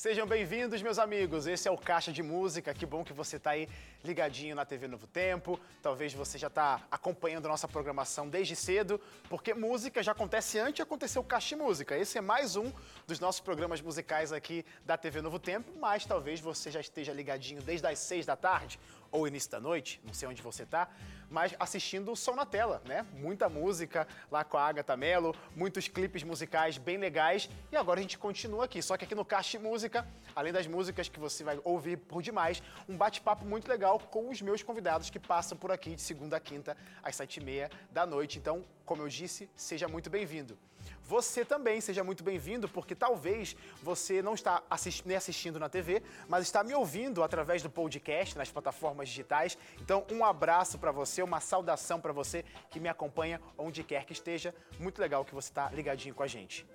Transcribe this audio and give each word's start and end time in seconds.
Sejam 0.00 0.26
bem-vindos, 0.26 0.80
meus 0.80 0.98
amigos. 0.98 1.46
Esse 1.46 1.68
é 1.68 1.70
o 1.70 1.76
Caixa 1.76 2.10
de 2.10 2.22
Música. 2.22 2.72
Que 2.72 2.86
bom 2.86 3.04
que 3.04 3.12
você 3.12 3.36
está 3.36 3.50
aí 3.50 3.68
ligadinho 4.02 4.56
na 4.56 4.64
TV 4.64 4.88
Novo 4.88 5.06
Tempo. 5.06 5.60
Talvez 5.82 6.14
você 6.14 6.38
já 6.38 6.46
está 6.46 6.80
acompanhando 6.90 7.46
nossa 7.46 7.68
programação 7.68 8.26
desde 8.26 8.56
cedo, 8.56 8.98
porque 9.28 9.52
música 9.52 10.02
já 10.02 10.12
acontece 10.12 10.58
antes 10.58 10.76
de 10.76 10.80
acontecer 10.80 11.18
o 11.18 11.22
Caixa 11.22 11.54
de 11.54 11.56
Música. 11.56 11.98
Esse 11.98 12.16
é 12.16 12.22
mais 12.22 12.56
um 12.56 12.72
dos 13.06 13.20
nossos 13.20 13.42
programas 13.42 13.82
musicais 13.82 14.32
aqui 14.32 14.64
da 14.86 14.96
TV 14.96 15.20
Novo 15.20 15.38
Tempo, 15.38 15.70
mas 15.78 16.06
talvez 16.06 16.40
você 16.40 16.70
já 16.70 16.80
esteja 16.80 17.12
ligadinho 17.12 17.60
desde 17.60 17.86
as 17.86 17.98
seis 17.98 18.24
da 18.24 18.36
tarde 18.36 18.80
ou 19.10 19.26
início 19.26 19.50
da 19.50 19.60
noite, 19.60 20.00
não 20.04 20.12
sei 20.12 20.28
onde 20.28 20.42
você 20.42 20.62
está, 20.62 20.88
mas 21.28 21.54
assistindo 21.58 22.10
o 22.10 22.16
som 22.16 22.34
na 22.34 22.44
tela, 22.44 22.82
né? 22.84 23.06
Muita 23.14 23.48
música 23.48 24.06
lá 24.30 24.42
com 24.42 24.56
a 24.56 24.66
Agatha 24.66 24.96
Mello, 24.96 25.34
muitos 25.54 25.88
clipes 25.88 26.22
musicais 26.22 26.76
bem 26.76 26.96
legais. 26.96 27.48
E 27.70 27.76
agora 27.76 28.00
a 28.00 28.02
gente 28.02 28.18
continua 28.18 28.64
aqui, 28.64 28.82
só 28.82 28.96
que 28.96 29.04
aqui 29.04 29.14
no 29.14 29.24
Caixa 29.24 29.58
Música, 29.58 30.06
além 30.34 30.52
das 30.52 30.66
músicas 30.66 31.08
que 31.08 31.20
você 31.20 31.44
vai 31.44 31.60
ouvir 31.64 31.96
por 31.96 32.22
demais, 32.22 32.62
um 32.88 32.96
bate-papo 32.96 33.44
muito 33.44 33.68
legal 33.68 33.98
com 33.98 34.28
os 34.28 34.42
meus 34.42 34.62
convidados 34.62 35.10
que 35.10 35.18
passam 35.18 35.56
por 35.56 35.70
aqui 35.70 35.94
de 35.94 36.02
segunda 36.02 36.36
a 36.36 36.40
quinta, 36.40 36.76
às 37.02 37.16
sete 37.16 37.38
e 37.38 37.44
meia 37.44 37.70
da 37.90 38.04
noite. 38.04 38.38
Então, 38.38 38.64
como 38.84 39.02
eu 39.02 39.08
disse, 39.08 39.48
seja 39.54 39.86
muito 39.86 40.10
bem-vindo. 40.10 40.58
Você 41.04 41.44
também 41.44 41.80
seja 41.80 42.04
muito 42.04 42.22
bem-vindo, 42.22 42.68
porque 42.68 42.94
talvez 42.94 43.56
você 43.82 44.22
não 44.22 44.34
está 44.34 44.62
assisti 44.70 45.06
nem 45.06 45.16
assistindo 45.16 45.58
na 45.58 45.68
TV, 45.68 46.02
mas 46.28 46.44
está 46.44 46.62
me 46.62 46.74
ouvindo 46.74 47.22
através 47.22 47.62
do 47.62 47.68
podcast, 47.68 48.38
nas 48.38 48.50
plataformas 48.50 49.08
digitais. 49.08 49.58
Então, 49.80 50.04
um 50.10 50.24
abraço 50.24 50.78
para 50.78 50.92
você, 50.92 51.22
uma 51.22 51.40
saudação 51.40 52.00
para 52.00 52.12
você 52.12 52.44
que 52.70 52.78
me 52.78 52.88
acompanha 52.88 53.40
onde 53.58 53.82
quer 53.82 54.04
que 54.04 54.12
esteja. 54.12 54.54
Muito 54.78 55.00
legal 55.00 55.24
que 55.24 55.34
você 55.34 55.50
está 55.50 55.68
ligadinho 55.70 56.14
com 56.14 56.22
a 56.22 56.26
gente. 56.26 56.66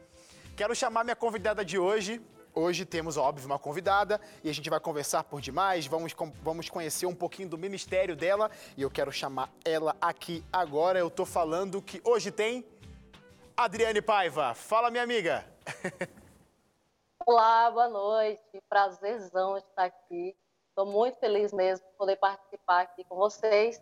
Quero 0.56 0.75
chamar 0.75 1.03
minha 1.03 1.16
convidada 1.16 1.64
de 1.64 1.78
hoje, 1.78 2.22
Hoje 2.58 2.86
temos, 2.86 3.18
óbvio, 3.18 3.45
uma 3.47 3.59
convidada 3.59 4.18
e 4.42 4.50
a 4.50 4.53
gente 4.53 4.70
vai 4.70 4.80
conversar 4.80 5.25
por 5.25 5.42
demais, 5.42 5.88
vamos, 5.88 6.16
vamos 6.42 6.70
conhecer 6.70 7.06
um 7.06 7.14
pouquinho 7.14 7.50
do 7.50 7.58
ministério 7.58 8.16
dela 8.16 8.50
e 8.78 8.81
eu 8.81 8.90
quero 8.90 9.12
chamar 9.12 9.52
ela 9.66 9.94
aqui 10.00 10.42
agora. 10.53 10.97
Eu 10.97 11.09
tô 11.09 11.25
falando 11.25 11.81
que 11.81 12.00
hoje 12.06 12.31
tem 12.31 12.66
Adriane 13.58 14.02
Paiva. 14.02 14.53
Fala, 14.53 14.92
minha 14.92 15.03
amiga. 15.03 15.45
Olá, 17.25 17.72
boa 17.72 17.88
noite. 17.88 18.42
Prazerzão 18.67 19.58
estar 19.58 19.86
aqui. 19.86 20.36
Estou 20.70 20.86
muito 20.86 21.17
feliz 21.20 21.53
mesmo 21.53 21.86
de 21.86 21.97
poder 21.97 22.17
participar 22.17 22.81
aqui 22.81 23.06
com 23.06 23.16
vocês 23.16 23.81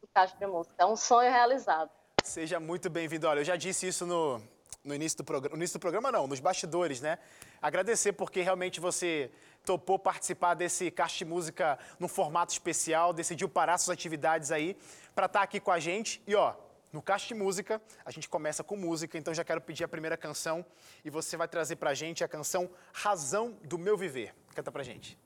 do 0.00 0.06
Caixa 0.14 0.36
de 0.36 0.46
Música. 0.46 0.74
É 0.78 0.86
um 0.86 0.94
sonho 0.94 1.30
realizado. 1.32 1.90
Seja 2.22 2.60
muito 2.60 2.88
bem-vindo. 2.88 3.26
Olha, 3.26 3.40
eu 3.40 3.44
já 3.44 3.56
disse 3.56 3.88
isso 3.88 4.06
no, 4.06 4.40
no 4.84 4.94
início 4.94 5.18
do 5.18 5.24
programa. 5.24 5.56
No 5.56 5.62
início 5.62 5.80
do 5.80 5.82
programa, 5.82 6.12
não, 6.12 6.28
nos 6.28 6.38
bastidores, 6.38 7.00
né? 7.00 7.18
Agradecer 7.60 8.12
porque 8.12 8.40
realmente 8.40 8.78
você 8.78 9.32
topou 9.64 9.98
participar 9.98 10.54
desse 10.54 10.92
Caixa 10.92 11.18
de 11.18 11.24
Música 11.24 11.76
num 11.98 12.08
formato 12.08 12.52
especial, 12.52 13.12
decidiu 13.12 13.48
parar 13.48 13.78
suas 13.78 13.94
atividades 13.94 14.52
aí 14.52 14.76
para 15.12 15.26
estar 15.26 15.40
tá 15.40 15.44
aqui 15.44 15.58
com 15.58 15.72
a 15.72 15.80
gente. 15.80 16.22
E 16.24 16.36
ó, 16.36 16.54
no 16.92 17.02
Caixa 17.02 17.28
de 17.28 17.34
Música, 17.34 17.80
a 18.04 18.10
gente 18.10 18.28
começa 18.28 18.64
com 18.64 18.76
música, 18.76 19.18
então 19.18 19.34
já 19.34 19.44
quero 19.44 19.60
pedir 19.60 19.84
a 19.84 19.88
primeira 19.88 20.16
canção 20.16 20.64
e 21.04 21.10
você 21.10 21.36
vai 21.36 21.48
trazer 21.48 21.76
pra 21.76 21.94
gente 21.94 22.24
a 22.24 22.28
canção 22.28 22.70
Razão 22.92 23.58
do 23.64 23.78
Meu 23.78 23.96
Viver. 23.96 24.34
Canta 24.54 24.72
pra 24.72 24.82
gente. 24.82 25.18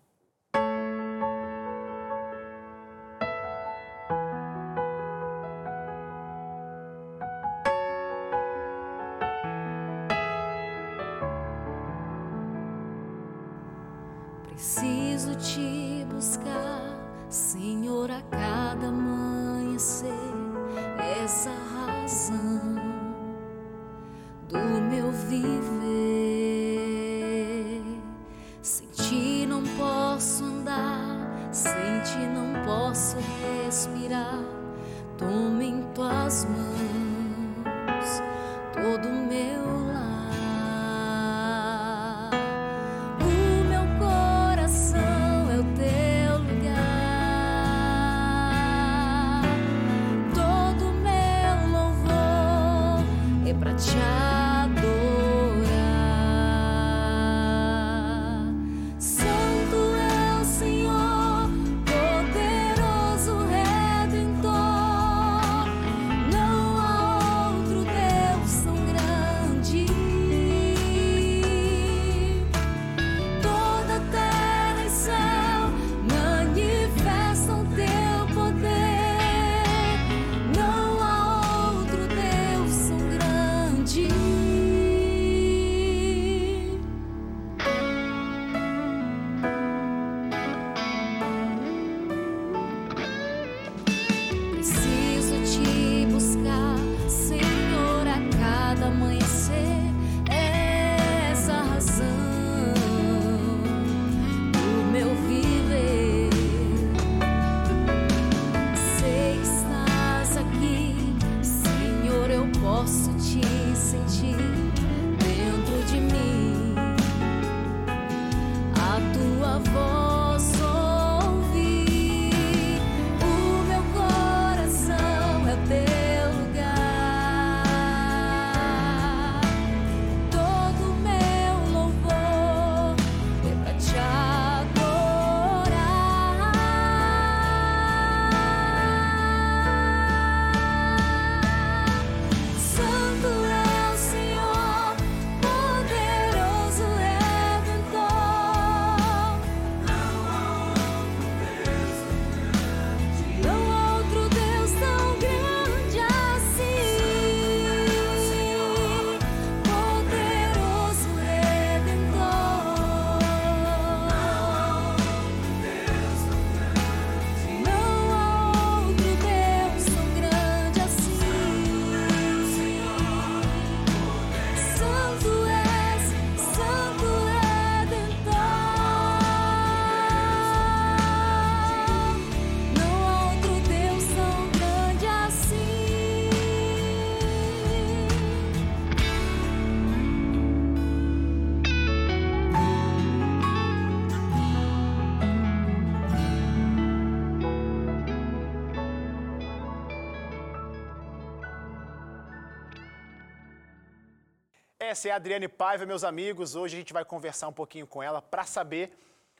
Essa 204.92 205.08
é 205.08 205.10
a 205.10 205.16
Adriane 205.16 205.48
Paiva, 205.48 205.86
meus 205.86 206.04
amigos. 206.04 206.54
Hoje 206.54 206.76
a 206.76 206.78
gente 206.78 206.92
vai 206.92 207.02
conversar 207.02 207.48
um 207.48 207.52
pouquinho 207.52 207.86
com 207.86 208.02
ela 208.02 208.20
para 208.20 208.44
saber 208.44 208.92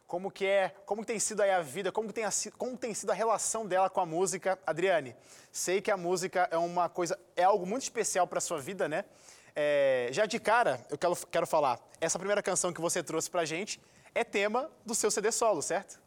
como 0.07 0.31
que 0.31 0.47
é, 0.47 0.71
como 0.87 1.05
tem 1.05 1.19
sido 1.19 1.43
aí 1.43 1.51
a 1.51 1.61
vida, 1.61 1.93
como 1.93 2.11
tem, 2.11 2.25
como 2.57 2.75
tem 2.75 2.95
sido 2.95 3.11
a 3.11 3.15
relação 3.15 3.67
dela 3.67 3.91
com 3.91 4.01
a 4.01 4.07
música. 4.07 4.59
Adriane, 4.67 5.15
sei 5.53 5.83
que 5.83 5.91
a 5.91 5.97
música 5.99 6.49
é 6.51 6.57
uma 6.57 6.89
coisa, 6.89 7.21
é 7.37 7.45
algo 7.45 7.67
muito 7.67 7.83
especial 7.83 8.27
para 8.27 8.41
sua 8.41 8.61
vida, 8.61 8.89
né? 8.89 9.05
É, 9.55 10.09
já 10.11 10.25
de 10.25 10.41
cara, 10.41 10.81
eu 10.89 10.97
quero, 10.97 11.15
quero 11.31 11.47
falar, 11.47 11.79
essa 12.01 12.19
primeira 12.19 12.43
canção 12.43 12.73
que 12.73 12.81
você 12.81 13.03
trouxe 13.03 13.31
pra 13.31 13.45
gente 13.45 13.79
é 14.15 14.25
tema 14.25 14.71
do 14.87 14.95
seu 14.95 15.11
CD 15.11 15.31
solo, 15.31 15.61
certo? 15.61 16.01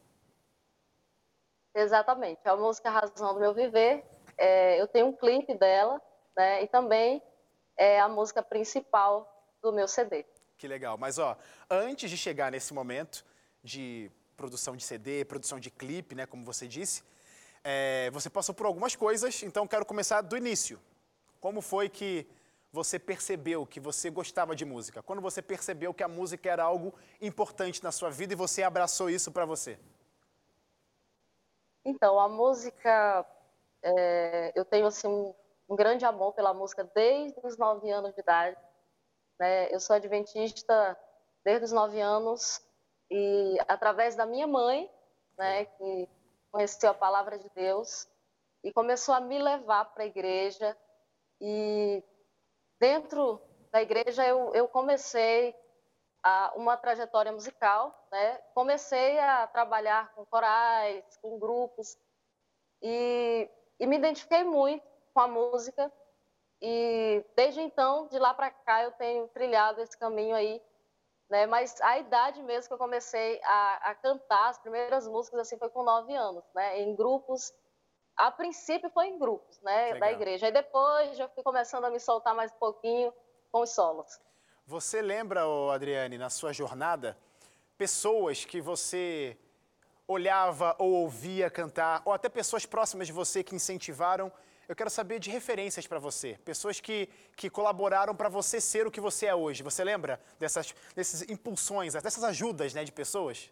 Exatamente, 1.76 2.40
é 2.44 2.50
a 2.50 2.56
música 2.56 2.90
Razão 2.90 3.36
do 3.36 3.40
Meu 3.40 3.54
Viver. 3.54 4.04
É, 4.40 4.82
eu 4.82 4.88
tenho 4.88 5.06
um 5.06 5.14
clipe 5.14 5.54
dela, 5.54 6.02
né? 6.36 6.64
E 6.64 6.68
também 6.68 7.22
é 7.78 8.00
a 8.00 8.10
música 8.10 8.42
principal 8.42 9.35
do 9.66 9.74
meu 9.74 9.88
CD. 9.88 10.26
Que 10.58 10.68
legal. 10.68 10.98
Mas, 10.98 11.18
ó, 11.18 11.38
antes 11.70 12.10
de 12.10 12.18
chegar 12.18 12.52
nesse 12.52 12.74
momento 12.74 13.26
de 13.64 14.12
produção 14.38 14.76
de 14.76 14.84
CD, 14.84 15.26
produção 15.26 15.60
de 15.60 15.70
clipe, 15.70 16.14
né, 16.16 16.26
como 16.26 16.46
você 16.46 16.68
disse, 16.68 17.04
é, 17.64 18.10
você 18.12 18.30
passou 18.30 18.54
por 18.54 18.66
algumas 18.66 18.96
coisas, 18.96 19.42
então 19.44 19.68
quero 19.68 19.86
começar 19.86 20.22
do 20.22 20.38
início. 20.38 20.80
Como 21.40 21.62
foi 21.62 21.90
que 21.90 22.28
você 22.72 23.00
percebeu 23.00 23.66
que 23.66 23.80
você 23.80 24.10
gostava 24.10 24.56
de 24.56 24.66
música? 24.66 25.02
Quando 25.02 25.22
você 25.22 25.42
percebeu 25.42 25.94
que 25.94 26.04
a 26.04 26.08
música 26.08 26.50
era 26.50 26.64
algo 26.64 26.94
importante 27.22 27.84
na 27.84 27.92
sua 27.92 28.10
vida 28.10 28.34
e 28.34 28.36
você 28.36 28.62
abraçou 28.62 29.10
isso 29.10 29.32
para 29.32 29.46
você? 29.46 29.80
Então, 31.84 32.20
a 32.20 32.28
música, 32.28 33.26
é, 33.82 34.52
eu 34.56 34.66
tenho 34.66 34.88
assim 34.88 35.08
um 35.08 35.34
um 35.70 35.76
grande 35.76 36.06
amor 36.06 36.34
pela 36.34 36.54
música 36.54 36.84
desde 36.94 37.40
os 37.44 37.58
nove 37.58 37.90
anos 37.90 38.14
de 38.14 38.22
idade. 38.22 38.58
Né? 39.40 39.74
Eu 39.74 39.80
sou 39.80 39.96
adventista 39.96 40.98
desde 41.44 41.66
os 41.66 41.72
nove 41.72 42.00
anos 42.00 42.62
e 43.10 43.58
através 43.68 44.16
da 44.16 44.26
minha 44.26 44.48
mãe, 44.48 44.90
né, 45.38 45.66
que 45.66 46.10
conheceu 46.52 46.90
a 46.90 46.94
palavra 46.94 47.38
de 47.38 47.50
Deus 47.50 48.08
e 48.64 48.72
começou 48.72 49.14
a 49.14 49.20
me 49.20 49.38
levar 49.38 49.86
para 49.86 50.04
a 50.04 50.08
igreja 50.08 50.76
e 51.40 52.04
dentro 52.80 53.42
da 53.72 53.82
igreja 53.82 54.26
eu, 54.26 54.54
eu 54.56 54.68
comecei 54.68 55.56
a, 56.24 56.54
uma 56.56 56.76
trajetória 56.76 57.32
musical, 57.32 58.08
né? 58.12 58.38
Comecei 58.56 59.20
a 59.20 59.46
trabalhar 59.46 60.12
com 60.16 60.26
corais, 60.26 61.04
com 61.22 61.38
grupos 61.38 61.96
e, 62.82 63.50
e 63.80 63.86
me 63.86 63.98
identifiquei 63.98 64.44
muito 64.44 64.84
com 65.14 65.20
a 65.20 65.28
música. 65.28 65.92
E 66.62 67.24
desde 67.36 67.62
então, 67.62 68.08
de 68.08 68.18
lá 68.18 68.34
para 68.34 68.50
cá, 68.50 68.84
eu 68.84 68.92
tenho 68.94 69.28
trilhado 69.30 69.82
esse 69.82 69.98
caminho 69.98 70.36
aí. 70.36 70.62
Né? 71.30 71.46
Mas 71.48 71.80
a 71.82 71.98
idade 72.00 72.42
mesmo 72.44 72.68
que 72.68 72.74
eu 72.74 72.78
comecei 72.78 73.42
a, 73.44 73.92
a 73.92 73.96
cantar 73.96 74.50
as 74.50 74.60
primeiras 74.60 75.08
músicas 75.08 75.42
assim 75.42 75.58
foi 75.58 75.70
com 75.70 75.84
nove 75.84 76.14
anos, 76.16 76.44
né? 76.54 76.80
Em 76.82 76.96
grupos. 76.96 77.52
A 78.16 78.32
princípio 78.32 78.90
foi 78.92 79.08
em 79.08 79.18
grupos, 79.18 79.60
né? 79.62 79.86
Legal. 79.86 80.00
Da 80.00 80.12
igreja. 80.12 80.46
Aí 80.46 80.52
depois 80.52 81.18
já 81.18 81.28
fui 81.30 81.44
começando 81.44 81.86
a 81.86 81.90
me 81.90 82.00
soltar 82.00 82.36
mais 82.36 82.52
um 82.52 82.56
pouquinho 82.56 83.14
com 83.52 83.62
os 83.62 83.72
solos. 83.72 84.20
Você 84.68 85.02
lembra, 85.02 85.42
Adriane, 85.74 86.18
na 86.18 86.30
sua 86.30 86.54
jornada, 86.54 87.18
pessoas 87.78 88.46
que 88.46 88.62
você 88.62 89.38
olhava 90.08 90.76
ou 90.78 90.92
ouvia 90.92 91.50
cantar, 91.50 92.02
ou 92.06 92.14
até 92.14 92.30
pessoas 92.30 92.66
próximas 92.66 93.08
de 93.08 93.14
você 93.14 93.44
que 93.44 93.56
incentivaram 93.56 94.32
eu 94.68 94.76
quero 94.76 94.90
saber 94.90 95.20
de 95.20 95.30
referências 95.30 95.86
para 95.88 96.00
você, 96.00 96.38
pessoas 96.44 96.80
que, 96.80 97.08
que 97.36 97.50
colaboraram 97.50 98.16
para 98.16 98.30
você 98.30 98.60
ser 98.60 98.88
o 98.88 98.92
que 98.92 99.00
você 99.00 99.28
é 99.28 99.36
hoje. 99.36 99.64
Você 99.64 99.84
lembra 99.84 100.20
dessas, 100.40 100.74
dessas 100.96 101.22
impulsões, 101.24 101.94
dessas 101.94 102.24
ajudas 102.24 102.74
né, 102.74 102.84
de 102.84 102.92
pessoas? 102.92 103.52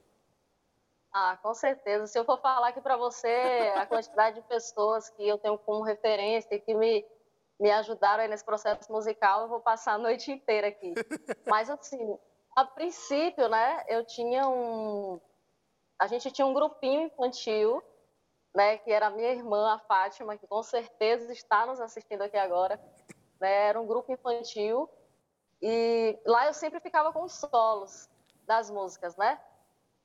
Ah, 1.12 1.38
com 1.44 1.54
certeza. 1.54 2.08
Se 2.08 2.18
eu 2.18 2.26
for 2.26 2.40
falar 2.42 2.70
aqui 2.70 2.82
para 2.82 2.98
você 2.98 3.72
a 3.76 3.86
quantidade 3.86 4.42
de 4.42 4.48
pessoas 4.48 5.10
que 5.10 5.28
eu 5.28 5.38
tenho 5.38 5.58
como 5.60 5.84
referência 5.84 6.56
e 6.56 6.60
que 6.60 6.74
me, 6.74 7.06
me 7.60 7.70
ajudaram 7.72 8.28
nesse 8.28 8.44
processo 8.44 8.92
musical, 8.92 9.44
eu 9.44 9.48
vou 9.48 9.60
passar 9.60 9.94
a 9.94 9.98
noite 10.00 10.32
inteira 10.32 10.68
aqui. 10.70 10.94
Mas, 11.46 11.70
assim, 11.70 12.18
a 12.56 12.66
princípio, 12.66 13.48
né, 13.48 13.84
eu 13.88 14.04
tinha 14.04 14.48
um. 14.48 15.22
A 16.00 16.08
gente 16.08 16.32
tinha 16.32 16.48
um 16.48 16.54
grupinho 16.54 17.04
infantil 17.04 17.84
né, 18.54 18.78
que 18.78 18.92
era 18.92 19.10
minha 19.10 19.32
irmã, 19.32 19.74
a 19.74 19.80
Fátima, 19.80 20.38
que 20.38 20.48
com 20.48 20.62
certeza 20.62 21.32
está 21.32 21.66
nos 21.66 21.80
assistindo 21.80 22.22
aqui 22.22 22.38
agora. 22.38 22.80
Né, 23.40 23.68
era 23.68 23.82
um 23.82 23.88
grupo 23.88 24.12
infantil 24.12 24.90
e 25.62 26.20
lá 26.26 26.48
eu 26.48 26.54
sempre 26.54 26.80
ficava 26.82 27.14
com 27.14 27.24
os 27.24 27.34
solos 27.34 28.10
das 28.46 28.70
músicas, 28.70 29.16
né? 29.16 29.40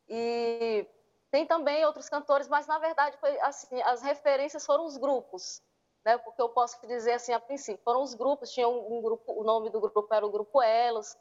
E 0.08 0.86
tem 1.30 1.46
também 1.46 1.84
outros 1.84 2.08
cantores, 2.08 2.48
mas 2.48 2.66
na 2.66 2.78
verdade 2.78 3.16
foi 3.18 3.38
assim, 3.40 3.82
as 3.82 4.00
referências 4.00 4.64
foram 4.64 4.86
os 4.86 4.96
grupos, 4.96 5.60
né? 6.04 6.16
Porque 6.18 6.40
eu 6.40 6.48
posso 6.48 6.80
dizer 6.86 7.12
assim 7.12 7.32
a 7.32 7.40
princípio, 7.40 7.82
foram 7.82 8.02
os 8.02 8.14
grupos, 8.14 8.52
tinha 8.52 8.68
um, 8.68 8.98
um 8.98 9.02
grupo, 9.02 9.32
o 9.32 9.44
nome 9.44 9.68
do 9.68 9.80
grupo 9.80 10.06
era 10.12 10.24
o 10.24 10.30
grupo 10.30 10.62
Elos, 10.62 11.16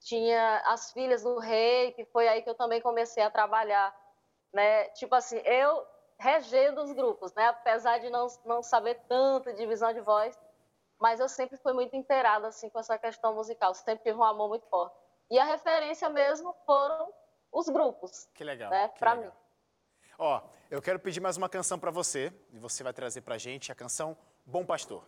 tinha 0.00 0.62
as 0.66 0.92
filhas 0.92 1.22
do 1.22 1.38
rei, 1.38 1.92
que 1.92 2.04
foi 2.04 2.28
aí 2.28 2.42
que 2.42 2.50
eu 2.50 2.54
também 2.54 2.80
comecei 2.80 3.22
a 3.22 3.30
trabalhar, 3.30 3.94
né? 4.52 4.84
Tipo 4.90 5.14
assim, 5.14 5.38
eu 5.38 5.84
regendo 6.18 6.82
os 6.82 6.92
grupos, 6.92 7.32
né? 7.34 7.46
Apesar 7.46 7.98
de 7.98 8.10
não, 8.10 8.26
não 8.44 8.62
saber 8.62 8.96
tanto 9.08 9.52
divisão 9.54 9.92
de 9.92 10.00
voz, 10.00 10.38
mas 10.98 11.20
eu 11.20 11.28
sempre 11.28 11.56
fui 11.56 11.72
muito 11.72 11.94
inteirada 11.94 12.48
assim 12.48 12.68
com 12.68 12.78
essa 12.78 12.98
questão 12.98 13.34
musical, 13.34 13.72
sempre 13.74 14.04
tive 14.04 14.18
um 14.18 14.24
amor 14.24 14.48
muito 14.48 14.66
forte. 14.66 14.96
E 15.30 15.38
a 15.38 15.44
referência 15.44 16.08
mesmo 16.08 16.54
foram 16.66 17.12
os 17.52 17.68
grupos. 17.68 18.28
Que 18.34 18.42
legal. 18.42 18.70
Né, 18.70 18.88
para 18.98 19.14
mim. 19.14 19.30
Ó, 20.18 20.42
eu 20.70 20.82
quero 20.82 20.98
pedir 20.98 21.20
mais 21.20 21.36
uma 21.36 21.48
canção 21.48 21.78
para 21.78 21.90
você 21.90 22.32
e 22.52 22.58
você 22.58 22.82
vai 22.82 22.92
trazer 22.92 23.20
pra 23.20 23.38
gente 23.38 23.70
a 23.70 23.74
canção 23.74 24.16
Bom 24.44 24.64
Pastor. 24.64 25.04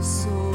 Linda 0.00 0.50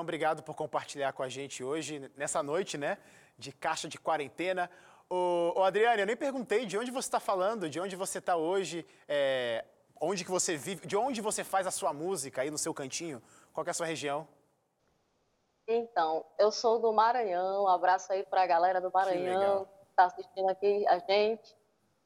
obrigado 0.00 0.42
por 0.42 0.54
compartilhar 0.54 1.12
com 1.12 1.22
a 1.22 1.28
gente 1.28 1.62
hoje, 1.62 2.10
nessa 2.16 2.42
noite, 2.42 2.76
né, 2.76 2.98
de 3.38 3.52
caixa 3.52 3.88
de 3.88 3.98
quarentena. 3.98 4.70
Ô, 5.08 5.52
ô 5.56 5.62
Adriane, 5.62 6.00
eu 6.00 6.06
nem 6.06 6.16
perguntei 6.16 6.66
de 6.66 6.76
onde 6.76 6.90
você 6.90 7.08
está 7.08 7.20
falando, 7.20 7.68
de 7.68 7.80
onde 7.80 7.96
você 7.96 8.18
está 8.18 8.36
hoje, 8.36 8.86
é, 9.08 9.64
onde 10.00 10.24
que 10.24 10.30
você 10.30 10.56
vive, 10.56 10.86
de 10.86 10.96
onde 10.96 11.20
você 11.20 11.42
faz 11.42 11.66
a 11.66 11.70
sua 11.70 11.92
música 11.92 12.42
aí 12.42 12.50
no 12.50 12.58
seu 12.58 12.74
cantinho, 12.74 13.22
qual 13.52 13.66
é 13.66 13.70
a 13.70 13.74
sua 13.74 13.86
região? 13.86 14.26
Então, 15.66 16.24
eu 16.38 16.50
sou 16.50 16.78
do 16.78 16.92
Maranhão, 16.92 17.64
um 17.64 17.68
abraço 17.68 18.12
aí 18.12 18.22
para 18.24 18.42
a 18.42 18.46
galera 18.46 18.80
do 18.80 18.90
Maranhão 18.90 19.66
que 19.66 19.90
está 19.90 20.04
assistindo 20.04 20.48
aqui 20.48 20.86
a 20.88 20.98
gente. 20.98 21.56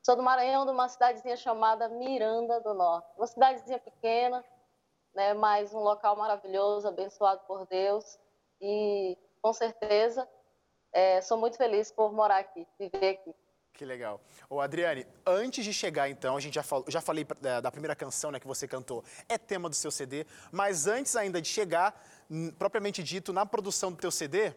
Sou 0.02 0.16
do 0.16 0.22
Maranhão, 0.22 0.64
de 0.66 0.72
uma 0.72 0.88
cidadezinha 0.88 1.36
chamada 1.36 1.88
Miranda 1.88 2.60
do 2.60 2.74
Norte, 2.74 3.06
uma 3.16 3.26
cidadezinha 3.26 3.78
pequena, 3.78 4.44
né? 5.14 5.35
Mas 5.35 5.73
um 5.73 5.81
local 5.81 6.16
maravilhoso, 6.16 6.88
abençoado 6.88 7.40
por 7.47 7.66
Deus 7.66 8.19
e 8.61 9.16
com 9.40 9.52
certeza 9.52 10.28
é, 10.92 11.21
sou 11.23 11.38
muito 11.38 11.57
feliz 11.57 11.90
por 11.90 12.12
morar 12.12 12.38
aqui, 12.38 12.66
viver 12.78 13.09
aqui. 13.09 13.35
Que 13.73 13.87
legal. 13.87 14.21
Ô, 14.50 14.61
Adriane, 14.61 15.07
antes 15.26 15.64
de 15.64 15.73
chegar 15.73 16.09
então, 16.11 16.37
a 16.37 16.40
gente 16.40 16.54
já, 16.54 16.62
falou, 16.62 16.85
já 16.88 17.00
falei 17.00 17.26
da, 17.40 17.61
da, 17.61 17.71
primeira 17.71 17.97
canção 17.97 18.31
né, 18.31 18.38
que 18.38 18.47
você 18.47 18.69
cantou, 18.69 19.02
é 19.28 19.38
tema 19.38 19.69
do 19.69 19.75
seu 19.75 19.90
CD, 19.90 20.26
mas 20.50 20.87
antes 20.87 21.16
ainda 21.16 21.40
de 21.40 21.49
chegar, 21.49 21.99
propriamente 22.59 23.02
dito, 23.02 23.33
na 23.33 23.47
produção 23.47 23.90
do 23.90 23.97
teu 23.97 24.11
CD, 24.11 24.52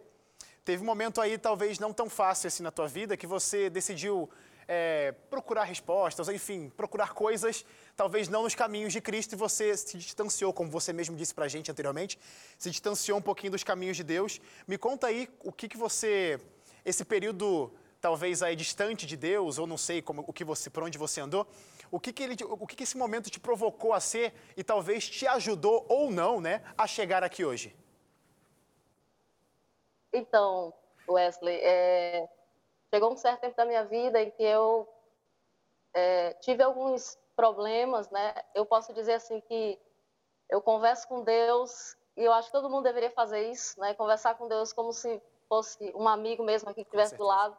teve 0.66 0.84
um 0.84 0.86
momento 0.86 1.22
aí 1.22 1.38
talvez 1.38 1.80
não 1.80 1.94
tão 1.94 2.10
fácil 2.10 2.48
assim 2.50 2.62
na 2.62 2.72
tua 2.72 2.88
vida 2.88 3.16
que 3.16 3.26
você 3.26 3.70
decidiu 3.70 4.30
é, 4.68 5.14
procurar 5.30 5.64
respostas, 5.64 6.28
enfim, 6.30 6.70
procurar 6.70 7.14
coisas, 7.14 7.66
talvez 7.96 8.28
não 8.28 8.44
nos 8.44 8.56
caminhos 8.56 8.94
de 8.94 9.02
Cristo, 9.02 9.34
e 9.34 9.36
você 9.36 9.76
se 9.78 9.98
distanciou, 9.98 10.54
como 10.54 10.70
você 10.70 10.92
mesmo 10.92 11.16
disse 11.16 11.34
para 11.34 11.46
a 11.46 11.48
gente 11.48 11.72
anteriormente, 11.72 12.20
se 12.58 12.70
distanciou 12.70 13.18
um 13.18 13.22
pouquinho 13.22 13.52
dos 13.52 13.64
caminhos 13.64 13.98
de 13.98 14.04
Deus. 14.04 14.42
Me 14.68 14.78
conta 14.78 15.08
aí 15.08 15.30
o 15.44 15.52
que, 15.52 15.68
que 15.68 15.78
você, 15.78 16.40
esse 16.84 17.06
período 17.06 17.72
talvez 18.02 18.44
aí 18.44 18.56
distante 18.56 19.06
de 19.08 19.18
Deus, 19.18 19.58
ou 19.58 19.66
não 19.66 19.78
sei 19.78 20.00
como, 20.00 20.24
o 20.28 20.32
que 20.32 20.44
você, 20.44 20.70
por 20.70 20.84
onde 20.84 20.96
você 20.96 21.22
andou, 21.22 21.48
o 21.90 22.00
que, 22.00 22.14
que, 22.14 22.22
ele, 22.22 22.36
o 22.44 22.68
que, 22.68 22.76
que 22.76 22.84
esse 22.84 22.98
momento 22.98 23.32
te 23.32 23.40
provocou 23.40 23.94
a 23.94 24.00
ser 24.00 24.34
e 24.56 24.64
talvez 24.64 25.10
te 25.10 25.26
ajudou 25.26 25.86
ou 25.90 26.12
não, 26.12 26.40
né, 26.40 26.62
a 26.78 26.86
chegar 26.86 27.24
aqui 27.24 27.44
hoje? 27.44 27.76
Então, 30.14 30.72
Wesley, 31.10 31.60
é, 31.62 32.28
chegou 32.96 33.12
um 33.12 33.18
certo 33.18 33.42
tempo 33.42 33.58
da 33.58 33.66
minha 33.66 33.84
vida 33.84 34.22
em 34.22 34.32
que 34.32 34.42
eu 34.42 34.88
é, 35.94 36.34
tive 36.36 36.64
alguns 36.64 37.20
problemas, 37.36 38.10
né? 38.10 38.34
Eu 38.54 38.66
posso 38.66 38.94
dizer 38.94 39.16
assim 39.16 39.42
que 39.42 39.78
eu 40.50 40.62
converso 40.62 41.06
com 41.10 41.22
Deus 41.22 41.98
e 42.16 42.24
eu 42.24 42.32
acho 42.32 42.48
que 42.48 42.54
todo 42.54 42.70
mundo 42.70 42.86
deveria 42.86 43.12
fazer 43.12 43.52
isso, 43.52 43.78
né? 43.82 43.94
Conversar 43.96 44.36
com 44.36 44.48
Deus 44.48 44.72
como 44.72 44.94
se 44.94 45.22
fosse 45.50 45.92
um 45.94 46.08
amigo 46.08 46.42
mesmo 46.42 46.70
aqui 46.70 46.86
que 46.86 46.88
estivesse 46.88 47.18
do 47.18 47.26
lado. 47.26 47.58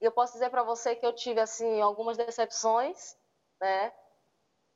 E 0.00 0.04
eu 0.04 0.12
posso 0.12 0.34
dizer 0.34 0.50
para 0.50 0.62
você 0.62 0.94
que 0.94 1.04
eu 1.04 1.12
tive 1.12 1.40
assim 1.40 1.80
algumas 1.80 2.16
decepções, 2.16 3.16
né? 3.60 3.92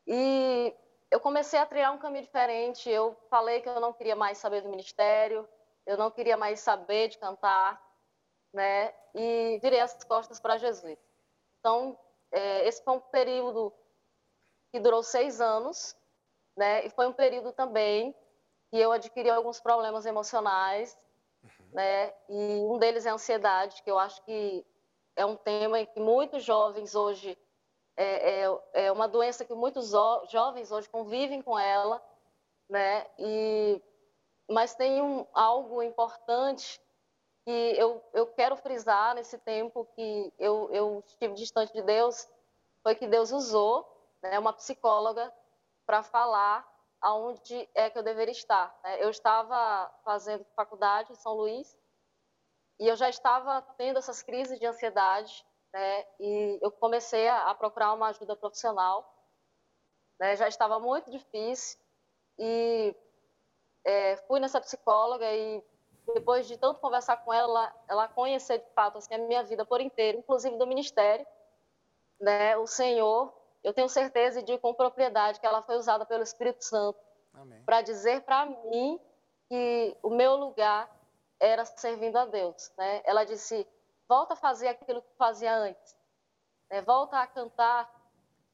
E 0.09 0.75
eu 1.09 1.21
comecei 1.21 1.61
a 1.61 1.67
trilhar 1.67 1.95
um 1.95 1.99
caminho 1.99 2.25
diferente. 2.25 2.91
Eu 2.91 3.17
falei 3.31 3.61
que 3.61 3.69
eu 3.69 3.79
não 3.79 3.93
queria 3.93 4.17
mais 4.17 4.39
saber 4.39 4.63
do 4.63 4.69
ministério, 4.69 5.49
eu 5.87 5.97
não 5.97 6.11
queria 6.11 6.37
mais 6.37 6.59
saber 6.59 7.07
de 7.07 7.19
cantar, 7.19 7.81
né? 8.53 8.93
E 9.15 9.59
virei 9.63 9.81
as 9.81 10.03
costas 10.05 10.41
para 10.41 10.59
Jesus. 10.59 10.99
Então, 11.59 11.99
é, 12.31 12.67
esse 12.67 12.83
foi 12.83 12.95
um 12.95 13.01
período 13.01 13.73
que 14.71 14.81
durou 14.81 15.03
seis 15.03 15.41
anos, 15.41 15.97
né? 16.57 16.85
E 16.87 16.91
foi 16.91 17.07
um 17.07 17.13
período 17.13 17.53
também 17.53 18.15
que 18.71 18.79
eu 18.79 18.91
adquiri 18.93 19.29
alguns 19.31 19.61
problemas 19.61 20.07
emocionais, 20.07 20.97
uhum. 21.43 21.69
né? 21.73 22.15
E 22.29 22.61
um 22.65 22.79
deles 22.79 23.07
é 23.07 23.11
a 23.11 23.15
ansiedade, 23.15 23.83
que 23.83 23.91
eu 23.91 23.99
acho 23.99 24.23
que 24.25 24.67
é 25.15 25.27
um 25.27 25.37
tema 25.37 25.79
em 25.79 25.87
que 25.87 26.01
muitos 26.01 26.43
jovens 26.43 26.95
hoje 26.95 27.39
é, 27.97 28.45
é, 28.45 28.61
é 28.73 28.93
uma 28.93 29.07
doença 29.07 29.45
que 29.45 29.55
muitos 29.55 29.91
jovens 30.31 30.73
hoje 30.73 30.89
convivem 30.89 31.43
com 31.43 31.59
ela, 31.59 32.03
né? 32.69 33.07
E 33.19 33.83
mas 34.49 34.75
tem 34.75 35.01
um, 35.01 35.27
algo 35.33 35.83
importante 35.83 36.81
que 37.45 37.51
eu, 37.51 38.03
eu 38.13 38.27
quero 38.29 38.57
frisar 38.57 39.15
nesse 39.15 39.39
tempo 39.39 39.85
que 39.95 40.33
eu, 40.39 40.71
eu 40.73 41.03
estive 41.07 41.35
distante 41.35 41.73
de 41.73 41.83
Deus, 41.83 42.29
foi 42.83 42.95
que 42.95 43.07
Deus 43.07 43.33
usou 43.33 43.87
né, 44.23 44.39
uma 44.39 44.53
psicóloga 44.53 45.33
para 45.87 46.03
falar 46.03 46.69
aonde 47.01 47.69
é 47.75 47.91
que 47.91 47.99
eu 47.99 48.03
deveria 48.03 48.33
estar. 48.33 48.79
Né? 48.85 49.03
Eu 49.03 49.11
estava 49.11 49.93
fazendo 50.05 50.47
faculdade 50.55 51.13
em 51.13 51.17
São 51.17 51.35
Luís 51.35 51.77
e 52.79 52.87
eu 52.87 52.97
já 52.97 53.09
estava 53.09 53.61
tendo 53.77 53.99
essas 53.99 54.23
crises 54.23 54.59
de 54.59 54.67
ansiedade, 54.67 55.45
né? 55.73 56.07
E 56.21 56.59
eu 56.63 56.71
comecei 56.71 57.29
a, 57.29 57.55
procurar 57.55 57.93
uma 57.93 58.09
ajuda 58.09 58.37
profissional. 58.37 59.09
Né? 60.21 60.37
Já 60.37 60.49
estava 60.49 60.79
muito 60.79 61.11
difícil 61.11 61.79
e 62.39 62.95
é, 63.85 64.17
fui 64.29 64.39
nessa 64.41 64.61
psicóloga 64.61 65.27
e 65.33 65.63
depois 66.15 66.47
de 66.47 66.57
tanto 66.57 66.81
conversar 66.81 67.17
com 67.19 67.33
ela, 67.33 67.73
ela 67.89 68.09
conhecer 68.09 68.59
de 68.59 68.71
fato 68.75 68.99
assim, 68.99 69.15
a 69.15 69.19
minha 69.19 69.43
vida 69.43 69.65
por 69.65 69.81
inteiro, 69.81 70.19
inclusive 70.19 70.57
do 70.57 70.67
ministério, 70.67 71.27
né? 72.21 72.57
O 72.57 72.67
Senhor, 72.67 73.33
eu 73.63 73.73
tenho 73.73 73.89
certeza 73.89 74.41
e 74.41 74.43
digo 74.43 74.59
com 74.59 74.75
propriedade 74.75 75.41
que 75.41 75.47
ela 75.47 75.63
foi 75.63 75.77
usada 75.77 76.05
pelo 76.05 76.23
Espírito 76.23 76.65
Santo 76.65 76.99
para 77.65 77.81
dizer 77.83 78.23
para 78.23 78.47
mim 78.47 79.01
que 79.49 79.97
o 80.03 80.11
meu 80.11 80.37
lugar 80.37 80.91
era 81.41 81.65
servindo 81.65 82.17
a 82.17 82.27
Deus, 82.27 82.73
né? 82.77 83.03
Ela 83.05 83.25
disse: 83.25 83.67
volta 84.09 84.35
a 84.35 84.37
fazer 84.37 84.69
aquilo 84.69 85.03
que 85.03 85.17
fazia 85.17 85.55
antes, 85.55 85.97
né? 86.71 86.83
volta 86.83 87.19
a 87.19 87.27
cantar 87.27 87.91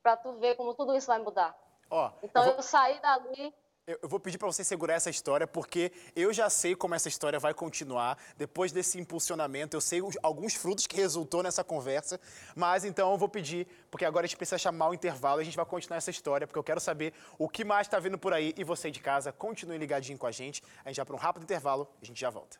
para 0.02 0.16
tu 0.16 0.32
ver 0.34 0.54
como 0.56 0.74
tudo 0.74 0.94
isso 0.94 1.06
vai 1.06 1.18
mudar. 1.18 1.56
Oh, 1.90 2.10
então 2.22 2.42
eu, 2.42 2.50
vou... 2.50 2.56
eu 2.56 2.62
saí 2.62 3.00
dali 3.00 3.54
eu 4.02 4.08
vou 4.08 4.20
pedir 4.20 4.36
para 4.36 4.46
você 4.46 4.62
segurar 4.62 4.94
essa 4.94 5.08
história, 5.08 5.46
porque 5.46 5.90
eu 6.14 6.32
já 6.32 6.50
sei 6.50 6.76
como 6.76 6.94
essa 6.94 7.08
história 7.08 7.38
vai 7.38 7.54
continuar. 7.54 8.18
Depois 8.36 8.70
desse 8.70 9.00
impulsionamento, 9.00 9.76
eu 9.76 9.80
sei 9.80 10.02
alguns 10.22 10.54
frutos 10.54 10.86
que 10.86 10.96
resultou 10.96 11.42
nessa 11.42 11.64
conversa. 11.64 12.20
Mas 12.54 12.84
então 12.84 13.10
eu 13.12 13.18
vou 13.18 13.28
pedir, 13.28 13.66
porque 13.90 14.04
agora 14.04 14.26
a 14.26 14.28
gente 14.28 14.36
precisa 14.36 14.58
chamar 14.58 14.90
o 14.90 14.94
intervalo 14.94 15.40
e 15.40 15.42
a 15.42 15.44
gente 15.44 15.56
vai 15.56 15.64
continuar 15.64 15.96
essa 15.96 16.10
história, 16.10 16.46
porque 16.46 16.58
eu 16.58 16.64
quero 16.64 16.80
saber 16.80 17.14
o 17.38 17.48
que 17.48 17.64
mais 17.64 17.86
está 17.86 17.98
vindo 17.98 18.18
por 18.18 18.34
aí. 18.34 18.52
E 18.58 18.62
você 18.62 18.90
de 18.90 19.00
casa, 19.00 19.32
continue 19.32 19.78
ligadinho 19.78 20.18
com 20.18 20.26
a 20.26 20.32
gente. 20.32 20.62
A 20.84 20.88
gente 20.88 20.98
vai 20.98 21.06
para 21.06 21.16
um 21.16 21.18
rápido 21.18 21.44
intervalo 21.44 21.88
e 22.02 22.04
a 22.04 22.06
gente 22.06 22.20
já 22.20 22.28
volta. 22.28 22.58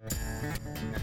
Música 0.00 1.01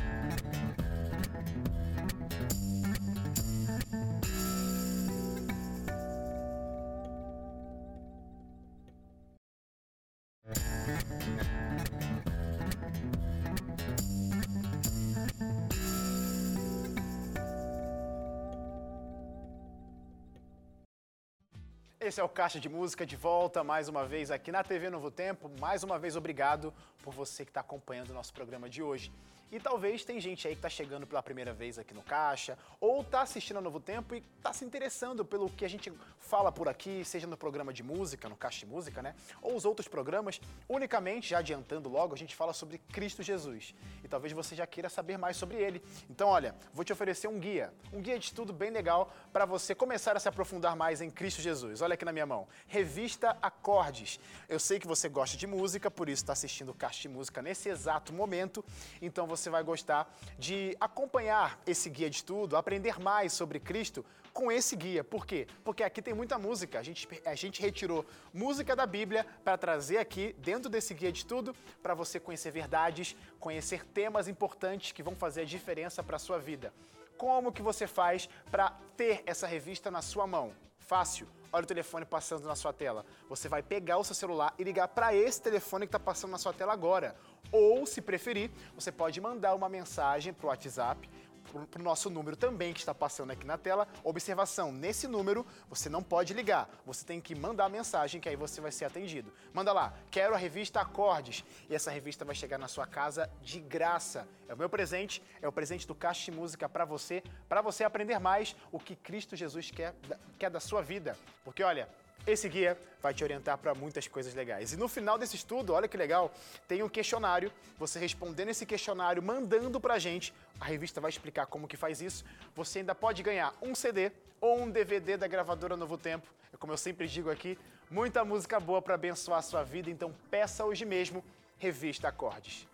Esse 22.09 22.19
é 22.19 22.23
o 22.23 22.27
Caixa 22.27 22.59
de 22.59 22.67
Música 22.67 23.05
de 23.05 23.15
volta 23.15 23.63
mais 23.63 23.87
uma 23.87 24.03
vez 24.03 24.31
aqui 24.31 24.51
na 24.51 24.63
TV 24.63 24.89
Novo 24.89 25.11
Tempo. 25.11 25.47
Mais 25.59 25.83
uma 25.83 25.99
vez, 25.99 26.15
obrigado 26.15 26.73
por 27.03 27.13
você 27.13 27.45
que 27.45 27.51
está 27.51 27.61
acompanhando 27.61 28.09
o 28.09 28.13
nosso 28.15 28.33
programa 28.33 28.67
de 28.67 28.81
hoje. 28.81 29.11
E 29.51 29.59
talvez 29.59 30.05
tem 30.05 30.19
gente 30.19 30.47
aí 30.47 30.53
que 30.53 30.59
está 30.59 30.69
chegando 30.69 31.07
pela 31.07 31.23
primeira 31.23 31.53
vez 31.53 31.79
aqui 31.79 31.93
no 31.93 32.03
Caixa, 32.03 32.57
ou 32.79 33.01
está 33.01 33.21
assistindo 33.21 33.57
a 33.57 33.61
Novo 33.61 33.79
Tempo 33.79 34.13
e 34.13 34.23
está 34.37 34.53
se 34.53 34.63
interessando 34.63 35.25
pelo 35.25 35.49
que 35.49 35.65
a 35.65 35.69
gente 35.69 35.91
fala 36.19 36.51
por 36.51 36.67
aqui, 36.67 37.03
seja 37.03 37.25
no 37.25 37.35
programa 37.35 37.73
de 37.73 37.81
música, 37.81 38.29
no 38.29 38.35
Caixa 38.35 38.59
de 38.59 38.67
Música, 38.67 39.01
né? 39.01 39.15
Ou 39.41 39.55
os 39.55 39.65
outros 39.65 39.87
programas. 39.87 40.39
Unicamente, 40.67 41.29
já 41.29 41.39
adiantando 41.39 41.89
logo, 41.89 42.13
a 42.13 42.17
gente 42.17 42.35
fala 42.35 42.53
sobre 42.53 42.77
Cristo 42.91 43.23
Jesus. 43.23 43.73
E 44.03 44.07
talvez 44.07 44.33
você 44.33 44.55
já 44.55 44.67
queira 44.67 44.89
saber 44.89 45.17
mais 45.17 45.37
sobre 45.37 45.57
ele. 45.57 45.81
Então, 46.09 46.29
olha, 46.29 46.53
vou 46.73 46.85
te 46.85 46.93
oferecer 46.93 47.27
um 47.27 47.39
guia, 47.39 47.73
um 47.91 48.01
guia 48.01 48.19
de 48.19 48.25
estudo 48.25 48.53
bem 48.53 48.69
legal 48.69 49.11
para 49.33 49.45
você 49.45 49.73
começar 49.73 50.15
a 50.15 50.19
se 50.19 50.29
aprofundar 50.29 50.75
mais 50.75 51.01
em 51.01 51.09
Cristo 51.09 51.41
Jesus. 51.41 51.81
Olha 51.81 51.95
aqui 51.95 52.05
na 52.05 52.11
minha 52.11 52.25
mão. 52.25 52.47
Revista 52.67 53.35
Acordes. 53.41 54.19
Eu 54.47 54.59
sei 54.59 54.79
que 54.79 54.85
você 54.85 55.09
gosta 55.09 55.35
de 55.35 55.47
música, 55.47 55.89
por 55.89 56.07
isso 56.07 56.21
está 56.23 56.33
assistindo 56.33 56.69
o 56.69 56.73
Caixa 56.73 57.01
de 57.01 57.09
Música 57.09 57.41
nesse 57.41 57.69
exato 57.69 58.13
momento. 58.13 58.63
Então 59.01 59.25
você 59.25 59.38
você 59.39 59.49
vai 59.49 59.63
gostar 59.63 60.13
de 60.37 60.75
acompanhar 60.79 61.59
esse 61.65 61.89
guia 61.89 62.09
de 62.09 62.17
estudo, 62.17 62.55
aprender 62.55 62.99
mais 62.99 63.33
sobre 63.33 63.59
Cristo 63.59 64.05
com 64.33 64.51
esse 64.51 64.75
guia. 64.75 65.03
Por 65.03 65.25
quê? 65.25 65.47
Porque 65.63 65.83
aqui 65.83 66.01
tem 66.01 66.13
muita 66.13 66.37
música. 66.37 66.79
A 66.79 66.83
gente, 66.83 67.07
a 67.25 67.35
gente 67.35 67.61
retirou 67.61 68.05
música 68.33 68.75
da 68.75 68.85
Bíblia 68.85 69.25
para 69.43 69.57
trazer 69.57 69.97
aqui 69.97 70.35
dentro 70.39 70.69
desse 70.69 70.93
guia 70.93 71.11
de 71.11 71.19
estudo 71.19 71.55
para 71.81 71.93
você 71.93 72.19
conhecer 72.19 72.51
verdades, 72.51 73.15
conhecer 73.39 73.85
temas 73.85 74.27
importantes 74.27 74.91
que 74.91 75.03
vão 75.03 75.15
fazer 75.15 75.41
a 75.41 75.45
diferença 75.45 76.03
para 76.03 76.15
a 76.17 76.19
sua 76.19 76.39
vida. 76.39 76.73
Como 77.17 77.51
que 77.51 77.61
você 77.61 77.85
faz 77.85 78.29
para 78.49 78.71
ter 78.95 79.23
essa 79.25 79.45
revista 79.45 79.91
na 79.91 80.01
sua 80.01 80.25
mão? 80.25 80.53
Fácil 80.89 81.27
olha 81.53 81.63
o 81.63 81.67
telefone 81.67 82.03
passando 82.03 82.47
na 82.47 82.55
sua 82.55 82.73
tela. 82.73 83.05
Você 83.29 83.47
vai 83.47 83.61
pegar 83.61 83.99
o 83.99 84.03
seu 84.03 84.15
celular 84.15 84.55
e 84.57 84.63
ligar 84.63 84.87
para 84.87 85.13
esse 85.13 85.39
telefone 85.39 85.85
que 85.85 85.89
está 85.89 85.99
passando 85.99 86.31
na 86.31 86.39
sua 86.39 86.51
tela 86.51 86.73
agora. 86.73 87.15
Ou, 87.51 87.85
se 87.85 88.01
preferir, 88.01 88.49
você 88.73 88.91
pode 88.91 89.21
mandar 89.21 89.53
uma 89.53 89.69
mensagem 89.69 90.33
para 90.33 90.47
o 90.47 90.49
WhatsApp 90.49 91.07
para 91.49 91.79
o 91.79 91.83
nosso 91.83 92.09
número 92.09 92.35
também 92.35 92.73
que 92.73 92.79
está 92.79 92.93
passando 92.93 93.31
aqui 93.31 93.45
na 93.45 93.57
tela. 93.57 93.87
Observação, 94.03 94.71
nesse 94.71 95.07
número 95.07 95.45
você 95.69 95.89
não 95.89 96.03
pode 96.03 96.33
ligar, 96.33 96.69
você 96.85 97.05
tem 97.05 97.19
que 97.19 97.35
mandar 97.35 97.65
a 97.65 97.69
mensagem 97.69 98.21
que 98.21 98.29
aí 98.29 98.35
você 98.35 98.61
vai 98.61 98.71
ser 98.71 98.85
atendido. 98.85 99.33
Manda 99.53 99.73
lá, 99.73 99.93
quero 100.11 100.33
a 100.33 100.37
revista 100.37 100.81
Acordes 100.81 101.43
e 101.69 101.75
essa 101.75 101.91
revista 101.91 102.23
vai 102.23 102.35
chegar 102.35 102.57
na 102.57 102.67
sua 102.67 102.85
casa 102.85 103.29
de 103.41 103.59
graça. 103.59 104.27
É 104.47 104.53
o 104.53 104.57
meu 104.57 104.69
presente, 104.69 105.21
é 105.41 105.47
o 105.47 105.51
presente 105.51 105.87
do 105.87 105.95
Caixa 105.95 106.31
de 106.31 106.37
Música 106.37 106.69
para 106.69 106.85
você, 106.85 107.23
para 107.47 107.61
você 107.61 107.83
aprender 107.83 108.19
mais 108.19 108.55
o 108.71 108.79
que 108.79 108.95
Cristo 108.95 109.35
Jesus 109.35 109.71
quer, 109.71 109.93
quer 110.37 110.49
da 110.49 110.59
sua 110.59 110.81
vida. 110.81 111.17
Porque 111.43 111.63
olha, 111.63 111.89
esse 112.31 112.47
guia 112.47 112.77
vai 113.01 113.13
te 113.13 113.23
orientar 113.23 113.57
para 113.57 113.73
muitas 113.73 114.07
coisas 114.07 114.33
legais. 114.33 114.73
E 114.73 114.77
no 114.77 114.87
final 114.87 115.17
desse 115.17 115.35
estudo, 115.35 115.73
olha 115.73 115.87
que 115.87 115.97
legal, 115.97 116.31
tem 116.67 116.83
um 116.83 116.89
questionário. 116.89 117.51
Você 117.77 117.99
respondendo 117.99 118.49
esse 118.49 118.65
questionário, 118.65 119.21
mandando 119.21 119.79
para 119.79 119.95
a 119.95 119.99
gente, 119.99 120.33
a 120.59 120.65
revista 120.65 120.99
vai 120.99 121.09
explicar 121.09 121.45
como 121.45 121.67
que 121.67 121.77
faz 121.77 122.01
isso. 122.01 122.25
Você 122.55 122.79
ainda 122.79 122.93
pode 122.93 123.23
ganhar 123.23 123.53
um 123.61 123.73
CD 123.73 124.11
ou 124.41 124.61
um 124.61 124.69
DVD 124.69 125.17
da 125.17 125.27
gravadora 125.27 125.77
Novo 125.77 125.97
Tempo. 125.97 126.27
É 126.53 126.57
como 126.57 126.73
eu 126.73 126.77
sempre 126.77 127.07
digo 127.07 127.29
aqui, 127.29 127.57
muita 127.89 128.25
música 128.25 128.59
boa 128.59 128.81
para 128.81 128.95
abençoar 128.95 129.39
a 129.39 129.43
sua 129.43 129.63
vida. 129.63 129.89
Então 129.89 130.13
peça 130.29 130.65
hoje 130.65 130.85
mesmo 130.85 131.23
Revista 131.57 132.07
Acordes. 132.07 132.67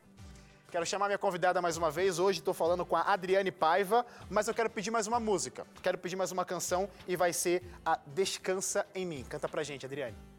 Quero 0.71 0.85
chamar 0.85 1.07
minha 1.07 1.17
convidada 1.17 1.61
mais 1.61 1.77
uma 1.77 1.89
vez. 1.89 2.19
Hoje 2.19 2.39
estou 2.39 2.53
falando 2.53 2.85
com 2.85 2.95
a 2.95 3.01
Adriane 3.01 3.51
Paiva, 3.51 4.05
mas 4.29 4.47
eu 4.47 4.53
quero 4.53 4.69
pedir 4.69 4.91
mais 4.91 5.07
uma 5.07 5.19
música. 5.19 5.65
Quero 5.81 5.97
pedir 5.97 6.15
mais 6.15 6.31
uma 6.31 6.43
canção 6.43 6.89
e 7.07 7.15
vai 7.15 7.31
ser 7.31 7.63
a 7.85 7.99
Descansa 8.07 8.85
em 8.93 9.05
Mim. 9.05 9.23
Canta 9.29 9.47
pra 9.47 9.63
gente, 9.63 9.85
Adriane. 9.85 10.34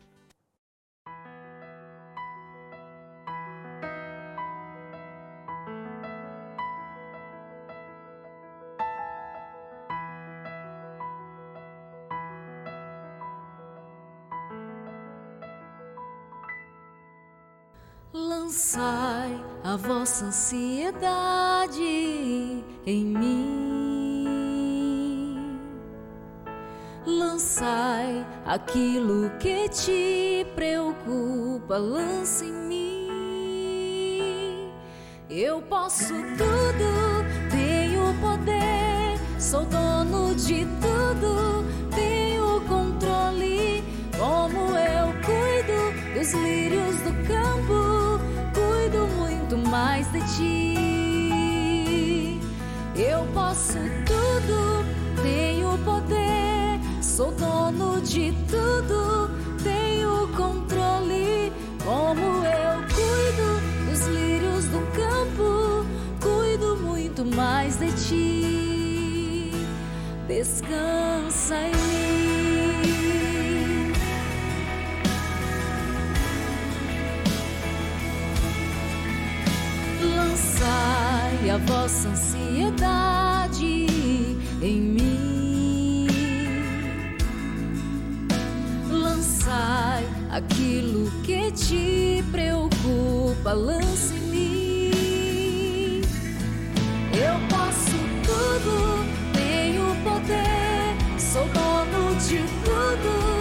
Lançai 18.18 19.38
a 19.62 19.76
vossa 19.76 20.24
ansiedade 20.24 21.82
em 22.86 23.04
mim. 23.04 24.38
Lançai 27.04 28.26
aquilo 28.46 29.28
que 29.38 29.68
te 29.68 30.46
preocupa, 30.54 31.76
lança 31.76 32.46
em 32.46 32.52
mim. 32.52 33.10
Eu 35.28 35.60
posso 35.60 36.14
tudo, 36.14 37.22
tenho 37.50 38.14
poder, 38.18 39.20
sou 39.38 39.66
dono 39.66 40.34
de 40.36 40.64
tudo, 40.80 41.66
tenho 41.94 42.62
controle. 42.62 43.84
Como 44.18 44.74
eu 44.74 45.12
cuido 45.22 45.92
dos 46.18 46.32
livros. 46.32 46.65
Posso 53.36 53.78
tudo, 54.06 54.82
tenho 55.22 55.76
poder, 55.84 56.80
sou 57.02 57.30
dono 57.32 58.00
de 58.00 58.32
tudo, 58.48 59.28
tenho 59.62 60.26
controle. 60.28 61.52
Como 61.84 62.46
eu 62.46 62.82
cuido 62.94 63.60
dos 63.90 64.06
lírios 64.06 64.64
do 64.64 64.80
campo, 64.96 65.84
cuido 66.18 66.76
muito 66.78 67.26
mais 67.26 67.76
de 67.76 67.92
ti. 67.92 69.52
Descansa 70.26 71.56
em 71.56 71.74
mim. 71.76 72.96
Lançai 80.16 81.50
a 81.50 81.58
vossa 81.58 82.08
ansiedade 82.08 83.15
aquilo 90.36 91.10
que 91.22 91.50
te 91.52 92.22
preocupa, 92.30 93.52
lance 93.54 94.14
em 94.14 94.20
mim. 94.30 96.02
Eu 97.12 97.34
posso 97.48 97.96
tudo, 98.26 99.04
tenho 99.32 99.96
poder, 100.04 100.94
sou 101.18 101.46
dono 101.48 102.14
de 102.16 102.38
tudo, 102.64 103.35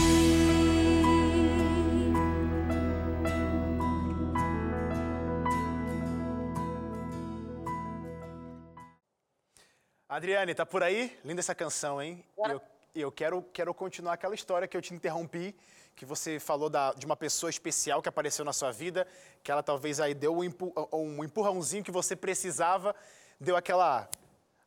Adriane, 10.07 10.55
tá 10.55 10.65
por 10.65 10.81
aí? 10.81 11.17
Linda 11.23 11.41
essa 11.41 11.53
canção, 11.53 12.01
hein? 12.01 12.23
E 12.37 12.49
eu, 12.49 12.61
e 12.95 13.01
eu 13.01 13.11
quero, 13.11 13.41
quero 13.53 13.73
continuar 13.73 14.13
aquela 14.13 14.33
história 14.33 14.67
que 14.67 14.77
eu 14.77 14.81
te 14.81 14.93
interrompi, 14.93 15.53
que 15.95 16.05
você 16.05 16.39
falou 16.39 16.69
da- 16.69 16.93
de 16.93 17.05
uma 17.05 17.17
pessoa 17.17 17.49
especial 17.49 18.01
que 18.01 18.07
apareceu 18.07 18.45
na 18.45 18.53
sua 18.53 18.71
vida, 18.71 19.05
que 19.43 19.51
ela 19.51 19.61
talvez 19.61 19.99
aí 19.99 20.13
deu 20.13 20.37
um, 20.37 20.43
empu- 20.43 20.73
um 20.93 21.23
empurrãozinho 21.23 21.83
que 21.83 21.91
você 21.91 22.15
precisava, 22.15 22.95
deu 23.39 23.55
aquela, 23.55 24.09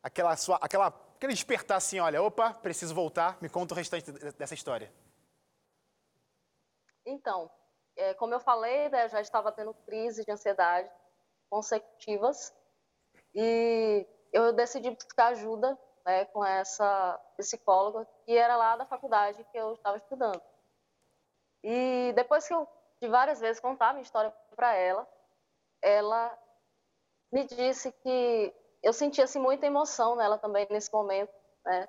aquela, 0.01 0.35
sua, 0.35 0.57
aquela, 0.61 0.87
aquele 0.87 1.33
despertar 1.33 1.77
assim, 1.77 1.99
olha, 1.99 2.21
opa, 2.21 2.53
preciso 2.53 2.95
voltar, 2.95 3.37
me 3.41 3.49
conta 3.49 3.73
o 3.73 3.77
restante 3.77 4.11
de- 4.11 4.31
dessa 4.33 4.53
história. 4.53 4.91
Então, 7.05 7.49
é, 7.95 8.13
como 8.13 8.33
eu 8.33 8.39
falei, 8.39 8.89
né, 8.89 9.05
eu 9.05 9.09
já 9.09 9.21
estava 9.21 9.51
tendo 9.51 9.73
crises 9.85 10.25
de 10.25 10.31
ansiedade 10.31 10.89
consecutivas 11.49 12.55
e 13.35 14.07
eu 14.31 14.53
decidi 14.53 14.89
buscar 14.91 15.27
ajuda 15.27 15.77
né, 16.05 16.25
com 16.25 16.43
essa 16.45 17.19
psicóloga 17.37 18.07
que 18.25 18.35
era 18.35 18.55
lá 18.55 18.77
da 18.77 18.85
faculdade 18.85 19.43
que 19.51 19.57
eu 19.57 19.73
estava 19.73 19.97
estudando. 19.97 20.41
E 21.63 22.13
depois 22.15 22.47
que 22.47 22.53
eu, 22.53 22.67
de 23.01 23.07
várias 23.07 23.39
vezes, 23.39 23.59
contar 23.59 23.93
minha 23.93 24.03
história 24.03 24.31
para 24.55 24.73
ela, 24.75 25.07
ela 25.81 26.37
me 27.31 27.45
disse 27.45 27.91
que 27.91 28.53
eu 28.83 28.93
sentia 28.93 29.25
assim, 29.25 29.39
muita 29.39 29.65
emoção 29.65 30.15
nela 30.15 30.37
também 30.37 30.67
nesse 30.69 30.91
momento, 30.91 31.33
né? 31.65 31.87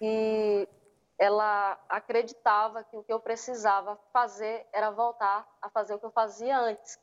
E 0.00 0.68
ela 1.18 1.78
acreditava 1.88 2.82
que 2.84 2.96
o 2.96 3.02
que 3.02 3.12
eu 3.12 3.20
precisava 3.20 3.96
fazer 4.12 4.66
era 4.72 4.90
voltar 4.90 5.46
a 5.60 5.68
fazer 5.68 5.94
o 5.94 5.98
que 5.98 6.06
eu 6.06 6.10
fazia 6.10 6.58
antes, 6.58 6.98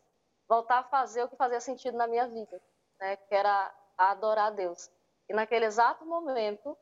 voltar 0.48 0.80
a 0.80 0.84
fazer 0.84 1.24
o 1.24 1.30
que 1.30 1.36
fazia 1.36 1.60
sentido 1.60 1.98
na 1.98 2.08
minha 2.08 2.28
vida, 2.28 2.62
né? 3.00 3.16
Que 3.18 3.36
era 3.36 3.74
adorar 3.98 4.48
a 4.48 4.52
Deus. 4.52 4.90
E 5.30 5.34
naquele 5.34 5.66
exato 5.66 6.06
momento, 6.06 6.78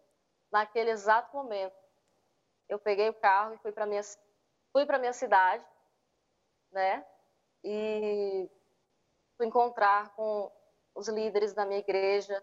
naquele 0.52 0.92
exato 0.92 1.36
momento, 1.36 1.76
eu 2.70 2.80
peguei 2.80 3.10
o 3.10 3.14
carro 3.14 3.54
e 3.54 3.58
fui 3.58 3.72
para 3.72 3.86
minha 3.86 4.02
fui 4.72 4.86
para 4.86 5.00
minha 5.00 5.14
cidade, 5.14 5.66
né? 6.72 7.06
E 7.64 8.50
fui 9.38 9.48
encontrar 9.48 10.14
com 10.16 10.52
os 10.96 11.08
líderes 11.10 11.54
da 11.54 11.66
minha 11.66 11.80
igreja. 11.80 12.42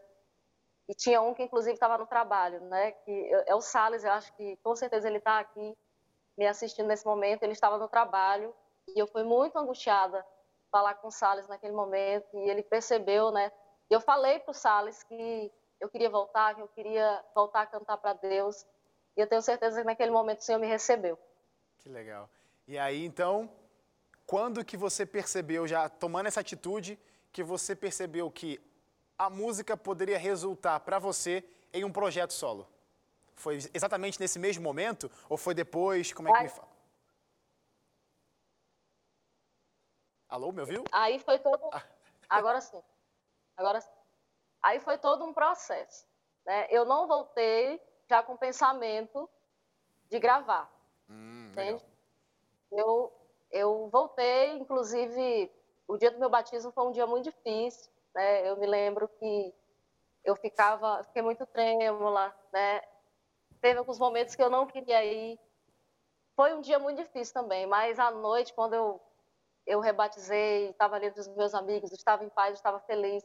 E 0.89 0.95
tinha 0.95 1.23
um 1.23 1.33
que, 1.33 1.43
inclusive, 1.43 1.75
estava 1.75 1.97
no 1.97 2.07
trabalho, 2.07 2.61
né? 2.63 2.93
Que 2.93 3.31
é 3.47 3.55
o 3.55 3.61
Salles, 3.61 4.05
eu 4.05 4.13
acho 4.13 4.33
que 4.35 4.57
com 4.59 4.77
certeza 4.77 5.09
ele 5.09 5.19
está 5.19 5.39
aqui 5.39 5.77
me 6.37 6.47
assistindo 6.47 6.87
nesse 6.87 7.07
momento. 7.07 7.43
Ele 7.43 7.53
estava 7.53 7.79
no 7.79 7.89
trabalho 7.89 8.55
e 8.89 8.99
eu 8.99 9.07
fui 9.07 9.23
muito 9.23 9.57
angustiada 9.59 10.25
falar 10.71 10.95
com 10.97 11.09
o 11.09 11.13
Salles 11.13 11.49
naquele 11.49 11.73
momento. 11.73 12.37
E 12.37 12.51
ele 12.51 12.63
percebeu, 12.63 13.31
né? 13.31 13.51
E 13.91 13.95
eu 13.95 14.01
falei 14.01 14.39
para 14.41 14.51
o 14.51 14.55
Salles 14.55 15.03
que 15.03 15.53
eu 15.81 15.89
queria 15.89 16.11
voltar, 16.11 16.55
que 16.55 16.61
eu 16.61 16.69
queria 16.69 17.25
voltar 17.35 17.63
a 17.63 17.67
cantar 17.67 17.97
para 17.97 18.13
Deus. 18.15 18.67
E 19.17 19.21
eu 19.21 19.27
tenho 19.27 19.43
certeza 19.43 19.81
que 19.81 19.87
naquele 19.87 20.11
momento 20.11 20.41
o 20.41 20.43
Senhor 20.43 20.59
me 20.59 20.67
recebeu. 20.67 21.19
Que 21.79 21.89
legal. 21.89 22.29
E 22.67 22.79
aí, 22.79 23.05
então, 23.05 23.51
quando 24.27 24.65
que 24.65 24.77
você 24.77 25.05
percebeu, 25.05 25.67
já 25.67 25.89
tomando 25.89 26.27
essa 26.27 26.41
atitude, 26.41 26.99
que 27.33 27.43
você 27.43 27.75
percebeu 27.75 28.31
que 28.31 28.61
a 29.19 29.31
música 29.31 29.77
poderia 29.77 30.19
resultar 30.19 30.81
para 30.81 30.99
você 30.99 31.45
em 31.73 31.85
um 31.85 31.93
projeto 31.93 32.33
solo? 32.33 32.69
Foi 33.35 33.59
exatamente 33.73 34.21
nesse 34.21 34.39
mesmo 34.39 34.63
momento 34.63 35.11
ou 35.29 35.37
foi 35.37 35.55
depois? 35.55 36.13
Como 36.13 36.29
é 36.29 36.33
que 36.33 36.39
Ai. 36.39 36.45
me 36.45 36.51
fala? 36.51 36.69
Alô, 40.29 40.53
me 40.53 40.61
ouviu? 40.61 40.85
Aí 40.93 41.19
foi 41.19 41.39
todo. 41.39 41.71
Agora 42.29 42.61
sim. 42.61 42.83
Agora 43.57 43.81
sim. 43.81 43.91
Aí 44.63 44.81
foi 44.81 44.99
todo 44.99 45.25
um 45.25 45.33
processo. 45.33 46.07
Né? 46.45 46.67
Eu 46.71 46.85
não 46.85 47.07
voltei 47.07 47.81
já 48.09 48.23
com 48.23 48.35
o 48.35 48.39
pensamento 48.39 49.29
de 50.09 50.19
gravar. 50.19 50.71
Hum, 51.09 51.53
legal. 51.55 51.75
Entende? 51.75 51.93
Eu, 52.71 53.13
eu 53.51 53.89
voltei, 53.91 54.57
inclusive, 54.57 55.51
o 55.87 55.97
dia 55.97 56.11
do 56.11 56.19
meu 56.19 56.31
batismo 56.31 56.73
foi 56.73 56.87
um 56.87 56.93
dia 56.93 57.07
muito 57.07 57.25
difícil. 57.25 57.91
Né? 58.15 58.49
Eu 58.49 58.57
me 58.57 58.67
lembro 58.67 59.09
que 59.09 59.55
eu 60.25 60.37
ficava, 60.37 61.03
fiquei 61.05 61.23
muito 61.23 61.45
trêmula, 61.47 62.35
né? 62.53 62.81
Teve 63.61 63.79
alguns 63.79 63.99
momentos 63.99 64.35
que 64.35 64.43
eu 64.43 64.51
não 64.51 64.67
queria 64.67 65.05
ir. 65.05 65.39
Foi 66.35 66.55
um 66.55 66.61
dia 66.61 66.79
muito 66.79 67.03
difícil 67.03 67.35
também, 67.35 67.67
mas 67.67 67.99
à 67.99 68.11
noite, 68.11 68.53
quando 68.55 68.75
eu 68.75 69.01
eu 69.67 69.81
rebatizei, 69.81 70.71
estava 70.71 70.97
ali 70.97 71.11
dos 71.11 71.29
meus 71.29 71.55
amigos, 71.55 71.93
estava 71.93 72.25
em 72.25 72.29
paz, 72.29 72.55
estava 72.55 72.81
feliz. 72.81 73.25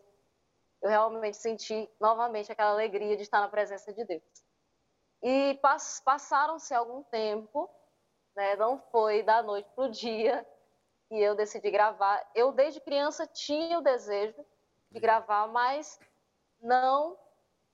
Eu 0.82 0.90
realmente 0.90 1.38
senti 1.38 1.90
novamente 2.00 2.52
aquela 2.52 2.72
alegria 2.72 3.16
de 3.16 3.24
estar 3.24 3.40
na 3.40 3.50
presença 3.50 3.92
de 3.92 4.06
Deus. 4.06 4.24
E 5.24 5.56
pass 5.62 6.00
passaram-se 6.06 6.74
algum 6.74 7.02
tempo, 7.04 7.70
né, 8.36 8.56
não 8.56 8.78
foi 8.92 9.24
da 9.24 9.42
noite 9.42 9.68
para 9.76 9.86
o 9.86 9.90
dia, 9.90 10.46
e 11.10 11.20
eu 11.20 11.36
decidi 11.36 11.72
gravar. 11.72 12.30
Eu, 12.36 12.52
desde 12.52 12.82
criança, 12.82 13.26
tinha 13.26 13.80
o 13.80 13.84
desejo 13.84 14.46
de 14.92 15.00
gravar, 15.00 15.48
mas 15.48 16.00
não 16.62 17.18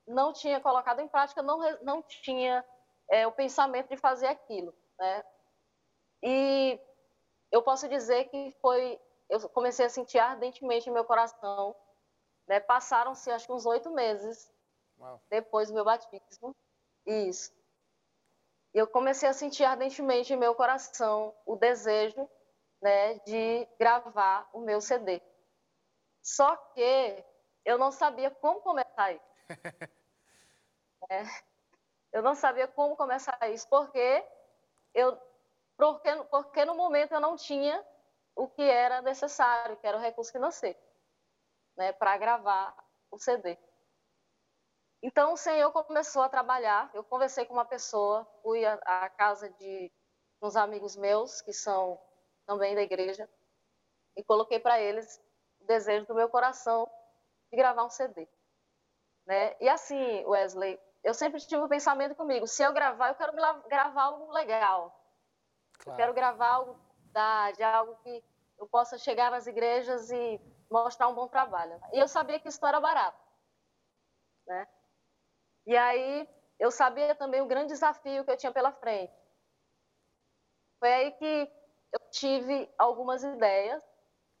não 0.06 0.32
tinha 0.32 0.60
colocado 0.60 1.00
em 1.00 1.08
prática, 1.08 1.42
não, 1.42 1.58
não 1.80 2.02
tinha 2.02 2.62
é, 3.08 3.26
o 3.26 3.32
pensamento 3.32 3.88
de 3.88 3.96
fazer 3.96 4.26
aquilo. 4.26 4.74
Né? 4.98 5.24
E 6.22 6.80
eu 7.50 7.62
posso 7.62 7.88
dizer 7.88 8.28
que 8.28 8.50
foi, 8.60 9.00
eu 9.28 9.48
comecei 9.48 9.86
a 9.86 9.90
sentir 9.90 10.18
ardentemente 10.18 10.88
em 10.88 10.92
meu 10.92 11.04
coração. 11.04 11.74
Né? 12.46 12.60
Passaram-se, 12.60 13.30
acho 13.30 13.46
que 13.46 13.52
uns 13.52 13.64
oito 13.64 13.90
meses 13.90 14.52
Uau. 14.98 15.20
depois 15.30 15.68
do 15.68 15.74
meu 15.74 15.84
batismo. 15.84 16.54
Isso. 17.06 17.52
Eu 18.72 18.86
comecei 18.86 19.28
a 19.28 19.32
sentir 19.32 19.64
ardentemente 19.64 20.32
em 20.32 20.36
meu 20.36 20.54
coração 20.54 21.34
o 21.46 21.56
desejo 21.56 22.28
né, 22.84 23.14
de 23.20 23.66
gravar 23.78 24.46
o 24.52 24.60
meu 24.60 24.78
CD. 24.78 25.22
Só 26.22 26.54
que 26.74 27.24
eu 27.64 27.78
não 27.78 27.90
sabia 27.90 28.30
como 28.30 28.60
começar 28.60 29.10
isso. 29.10 29.24
é, 31.08 31.22
eu 32.12 32.20
não 32.20 32.34
sabia 32.34 32.68
como 32.68 32.94
começar 32.94 33.38
isso, 33.50 33.66
porque 33.70 34.22
eu 34.92 35.18
porque, 35.78 36.14
porque 36.30 36.64
no 36.66 36.74
momento 36.74 37.12
eu 37.12 37.20
não 37.20 37.36
tinha 37.36 37.82
o 38.36 38.46
que 38.48 38.62
era 38.62 39.00
necessário, 39.00 39.78
que 39.78 39.86
era 39.86 39.96
o 39.96 40.00
recurso 40.00 40.30
financeiro, 40.30 40.78
né, 41.76 41.90
para 41.90 42.18
gravar 42.18 42.76
o 43.10 43.18
CD. 43.18 43.58
Então 45.02 45.32
o 45.32 45.38
Senhor 45.38 45.72
começou 45.72 46.20
a 46.20 46.28
trabalhar. 46.28 46.90
Eu 46.92 47.02
conversei 47.02 47.46
com 47.46 47.54
uma 47.54 47.64
pessoa, 47.64 48.26
fui 48.42 48.62
à, 48.64 48.74
à 48.84 49.08
casa 49.08 49.48
de 49.48 49.90
uns 50.42 50.54
amigos 50.54 50.96
meus 50.96 51.40
que 51.40 51.52
são 51.52 51.98
também 52.46 52.74
da 52.74 52.82
igreja 52.82 53.28
e 54.16 54.22
coloquei 54.22 54.58
para 54.58 54.80
eles 54.80 55.20
o 55.60 55.64
desejo 55.64 56.06
do 56.06 56.14
meu 56.14 56.28
coração 56.28 56.90
de 57.50 57.56
gravar 57.56 57.84
um 57.84 57.90
CD, 57.90 58.28
né? 59.26 59.56
E 59.60 59.68
assim, 59.68 60.24
Wesley, 60.26 60.78
eu 61.02 61.14
sempre 61.14 61.40
tive 61.40 61.62
um 61.62 61.68
pensamento 61.68 62.14
comigo: 62.14 62.46
se 62.46 62.62
eu 62.62 62.72
gravar, 62.72 63.08
eu 63.08 63.14
quero 63.14 63.32
gravar 63.68 64.02
algo 64.02 64.32
legal, 64.32 65.04
Claro. 65.78 65.92
Eu 65.92 65.96
quero 65.96 66.14
gravar 66.14 66.48
algo 66.48 66.80
da, 67.12 67.50
de 67.52 67.62
algo 67.62 67.96
que 67.96 68.24
eu 68.58 68.66
possa 68.66 68.98
chegar 68.98 69.30
nas 69.30 69.46
igrejas 69.46 70.10
e 70.10 70.40
mostrar 70.70 71.08
um 71.08 71.14
bom 71.14 71.28
trabalho. 71.28 71.80
E 71.92 71.98
eu 71.98 72.08
sabia 72.08 72.38
que 72.38 72.48
isso 72.48 72.64
era 72.64 72.80
barato. 72.80 73.18
Né? 74.46 74.66
E 75.66 75.76
aí 75.76 76.28
eu 76.58 76.70
sabia 76.70 77.14
também 77.14 77.40
o 77.40 77.46
grande 77.46 77.68
desafio 77.68 78.24
que 78.24 78.30
eu 78.30 78.36
tinha 78.36 78.52
pela 78.52 78.72
frente. 78.72 79.12
Foi 80.78 80.92
aí 80.92 81.12
que 81.12 81.50
tive 82.14 82.68
algumas 82.78 83.22
ideias. 83.22 83.82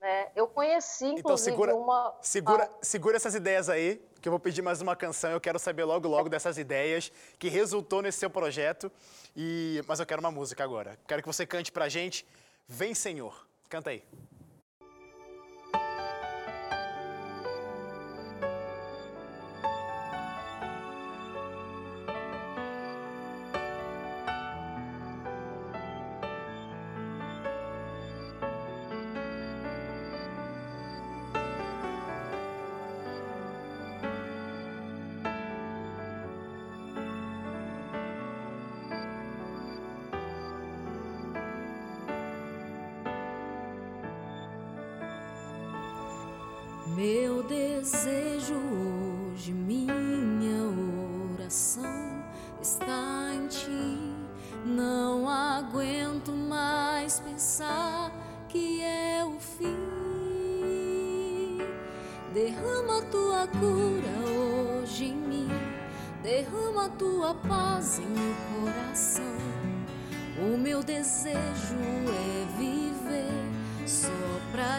Né? 0.00 0.30
Eu 0.36 0.46
conheci, 0.46 1.06
então, 1.06 1.18
inclusive, 1.18 1.20
então, 1.20 1.36
segura, 1.36 1.74
uma... 1.74 2.18
Segura, 2.20 2.70
segura 2.82 3.16
essas 3.16 3.34
ideias 3.34 3.68
aí, 3.68 4.00
que 4.20 4.28
eu 4.28 4.32
vou 4.32 4.38
pedir 4.38 4.62
mais 4.62 4.80
uma 4.80 4.94
canção. 4.94 5.30
Eu 5.30 5.40
quero 5.40 5.58
saber 5.58 5.84
logo, 5.84 6.06
logo 6.08 6.28
dessas 6.28 6.58
ideias 6.58 7.10
que 7.38 7.48
resultou 7.48 8.02
nesse 8.02 8.18
seu 8.18 8.30
projeto. 8.30 8.90
E, 9.36 9.82
mas 9.86 9.98
eu 10.00 10.06
quero 10.06 10.20
uma 10.20 10.30
música 10.30 10.62
agora. 10.62 10.98
Quero 11.06 11.22
que 11.22 11.28
você 11.28 11.46
cante 11.46 11.72
pra 11.72 11.88
gente. 11.88 12.26
Vem, 12.68 12.94
Senhor. 12.94 13.46
Canta 13.68 13.90
aí. 13.90 14.04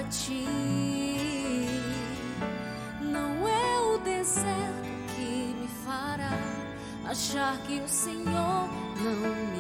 Só 0.05 0.09
pra 0.09 0.09
ti. 0.09 0.45
deserto 4.25 5.15
que 5.15 5.55
me 5.59 5.67
fará 5.85 6.31
achar 7.05 7.57
que 7.59 7.79
o 7.79 7.87
Senhor 7.87 8.69
não 8.97 9.35
me 9.51 9.54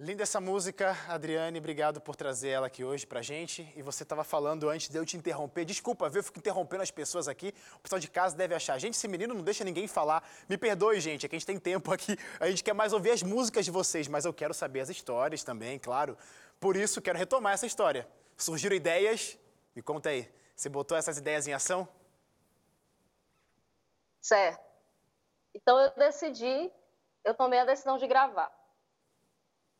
Linda 0.00 0.22
essa 0.22 0.40
música, 0.40 0.96
Adriane. 1.08 1.58
Obrigado 1.58 2.00
por 2.00 2.14
trazer 2.14 2.50
ela 2.50 2.68
aqui 2.68 2.84
hoje 2.84 3.04
pra 3.04 3.20
gente. 3.20 3.68
E 3.74 3.82
você 3.82 4.04
estava 4.04 4.22
falando 4.22 4.70
antes 4.70 4.88
de 4.88 4.96
eu 4.96 5.04
te 5.04 5.16
interromper. 5.16 5.64
Desculpa, 5.64 6.08
viu? 6.08 6.20
Eu 6.20 6.22
fico 6.22 6.38
interrompendo 6.38 6.84
as 6.84 6.90
pessoas 6.92 7.26
aqui. 7.26 7.52
O 7.74 7.80
pessoal 7.80 7.98
de 7.98 8.08
casa 8.08 8.36
deve 8.36 8.54
achar. 8.54 8.78
Gente, 8.78 8.94
esse 8.94 9.08
menino 9.08 9.34
não 9.34 9.42
deixa 9.42 9.64
ninguém 9.64 9.88
falar. 9.88 10.22
Me 10.48 10.56
perdoe, 10.56 11.00
gente, 11.00 11.26
é 11.26 11.28
que 11.28 11.34
a 11.34 11.38
gente 11.38 11.46
tem 11.46 11.58
tempo 11.58 11.92
aqui. 11.92 12.16
A 12.38 12.48
gente 12.48 12.62
quer 12.62 12.74
mais 12.74 12.92
ouvir 12.92 13.10
as 13.10 13.24
músicas 13.24 13.64
de 13.64 13.72
vocês, 13.72 14.06
mas 14.06 14.24
eu 14.24 14.32
quero 14.32 14.54
saber 14.54 14.82
as 14.82 14.88
histórias 14.88 15.42
também, 15.42 15.80
claro. 15.80 16.16
Por 16.60 16.76
isso, 16.76 17.02
quero 17.02 17.18
retomar 17.18 17.54
essa 17.54 17.66
história. 17.66 18.06
Surgiram 18.36 18.76
ideias? 18.76 19.36
Me 19.74 19.82
conta 19.82 20.10
aí. 20.10 20.32
Você 20.54 20.68
botou 20.68 20.96
essas 20.96 21.18
ideias 21.18 21.48
em 21.48 21.52
ação? 21.52 21.88
Certo. 24.20 24.64
Então 25.52 25.76
eu 25.76 25.90
decidi, 25.96 26.70
eu 27.24 27.34
tomei 27.34 27.58
a 27.58 27.64
decisão 27.64 27.98
de 27.98 28.06
gravar. 28.06 28.56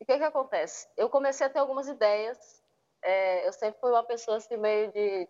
E 0.00 0.04
o 0.04 0.06
que, 0.06 0.18
que 0.18 0.24
acontece? 0.24 0.88
Eu 0.96 1.10
comecei 1.10 1.46
a 1.46 1.50
ter 1.50 1.58
algumas 1.58 1.88
ideias. 1.88 2.62
É, 3.02 3.46
eu 3.46 3.52
sempre 3.52 3.80
fui 3.80 3.90
uma 3.90 4.04
pessoa 4.04 4.36
assim, 4.36 4.56
meio 4.56 4.92
de, 4.92 5.28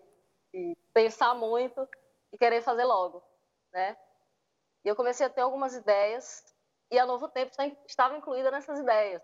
de, 0.52 0.76
pensar 0.92 1.34
muito 1.34 1.88
e 2.32 2.38
querer 2.38 2.62
fazer 2.62 2.84
logo, 2.84 3.22
né? 3.72 3.96
E 4.84 4.88
eu 4.88 4.96
comecei 4.96 5.26
a 5.26 5.30
ter 5.30 5.42
algumas 5.42 5.74
ideias 5.74 6.44
e 6.90 6.98
a 6.98 7.06
Novo 7.06 7.28
Tempo 7.28 7.52
estava 7.86 8.16
incluída 8.16 8.50
nessas 8.50 8.78
ideias. 8.78 9.22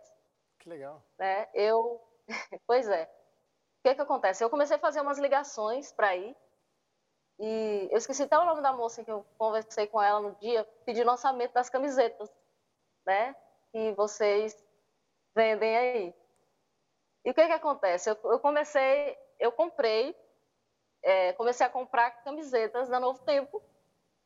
Que 0.59 0.69
legal. 0.69 1.03
Né? 1.19 1.49
Eu, 1.55 2.03
pois 2.67 2.89
é. 2.89 3.05
O 3.05 3.89
que 3.89 3.95
que 3.95 4.01
acontece? 4.01 4.43
Eu 4.43 4.51
comecei 4.51 4.77
a 4.77 4.81
fazer 4.81 5.01
umas 5.01 5.19
ligações 5.19 5.93
para 5.93 6.17
ir 6.17 6.35
e 7.39 7.89
eu 7.91 7.99
esqueci 7.99 8.23
até 8.23 8.39
o 8.39 8.45
nome 8.45 8.63
da 8.63 8.73
moça 8.73 9.05
que 9.05 9.11
eu 9.11 9.27
conversei 9.37 9.87
com 9.87 10.01
ela 10.01 10.21
no 10.21 10.35
dia, 10.37 10.65
pedi 10.85 11.03
lançamento 11.03 11.53
das 11.53 11.69
camisetas, 11.69 12.31
né? 13.05 13.35
Que 13.73 13.93
vocês 13.93 14.64
vendem 15.35 15.77
aí. 15.77 16.15
E 17.25 17.31
o 17.31 17.35
que 17.35 17.47
que 17.47 17.53
acontece? 17.53 18.11
Eu, 18.11 18.19
eu 18.25 18.39
comecei, 18.39 19.19
eu 19.39 19.51
comprei, 19.51 20.17
é, 21.03 21.33
comecei 21.35 21.67
a 21.67 21.71
comprar 21.71 22.11
camisetas 22.23 22.89
da 22.89 23.01
Novo 23.01 23.25
Tempo 23.25 23.63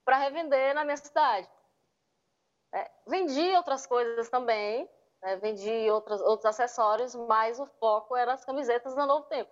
para 0.05 0.19
revender 0.19 0.75
na 0.75 0.85
minha 0.85 0.97
cidade. 0.97 1.49
É, 2.75 2.91
vendi 3.07 3.57
outras 3.57 3.87
coisas 3.87 4.29
também, 4.29 4.89
né, 5.23 5.37
vendi 5.37 5.91
outros, 5.91 6.45
acessórios, 6.45 7.15
mas 7.15 7.59
o 7.59 7.67
foco 7.67 8.17
era 8.17 8.33
as 8.33 8.45
camisetas 8.45 8.95
da 8.95 9.07
Novo 9.07 9.27
Tempo. 9.27 9.51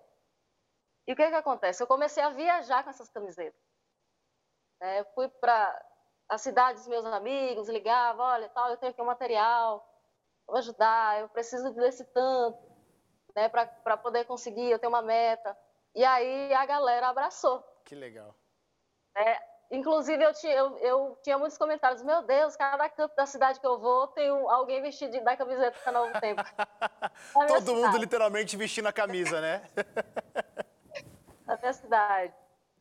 E 1.06 1.12
o 1.12 1.16
que 1.16 1.28
que 1.28 1.34
acontece? 1.34 1.82
Eu 1.82 1.86
comecei 1.86 2.22
a 2.22 2.30
viajar 2.30 2.82
com 2.82 2.90
essas 2.90 3.08
camisetas. 3.08 3.60
É, 4.80 5.04
fui 5.14 5.28
para 5.28 5.86
a 6.28 6.36
cidade 6.36 6.78
dos 6.78 6.88
meus 6.88 7.04
amigos, 7.06 7.68
ligava, 7.68 8.22
olha, 8.22 8.48
tal, 8.50 8.70
eu 8.70 8.76
tenho 8.76 8.90
aqui 8.90 9.00
um 9.00 9.06
material, 9.06 9.86
ajudar, 10.54 11.20
eu 11.20 11.28
preciso 11.28 11.72
desse 11.72 12.04
tanto, 12.04 12.58
né, 13.34 13.48
para 13.48 13.96
poder 13.96 14.24
conseguir, 14.24 14.70
eu 14.70 14.78
tenho 14.78 14.92
uma 14.92 15.02
meta. 15.02 15.56
E 15.94 16.04
aí 16.04 16.52
a 16.54 16.64
galera 16.66 17.08
abraçou. 17.08 17.64
Que 17.84 17.94
legal. 17.94 18.34
É, 19.16 19.42
inclusive, 19.70 20.22
eu 20.22 20.34
tinha, 20.34 20.54
eu, 20.54 20.78
eu, 20.78 21.18
tinha 21.22 21.38
muitos 21.38 21.58
comentários, 21.58 22.02
meu 22.02 22.22
Deus, 22.22 22.54
cada 22.54 22.88
canto 22.88 23.14
da 23.16 23.26
cidade 23.26 23.60
que 23.60 23.66
eu 23.66 23.78
vou 23.78 24.06
tem 24.08 24.30
um, 24.30 24.50
alguém 24.50 24.82
vestido 24.82 25.18
da 25.24 25.36
camiseta 25.36 25.78
do 25.84 25.92
Novo 25.92 26.20
Tempo. 26.20 26.42
Todo 27.32 27.48
cidade. 27.48 27.72
mundo 27.72 27.96
literalmente 27.98 28.56
vestindo 28.56 28.86
a 28.86 28.92
camisa, 28.92 29.40
né? 29.40 29.62
da 31.46 31.56
minha 31.56 31.72
cidade. 31.72 32.34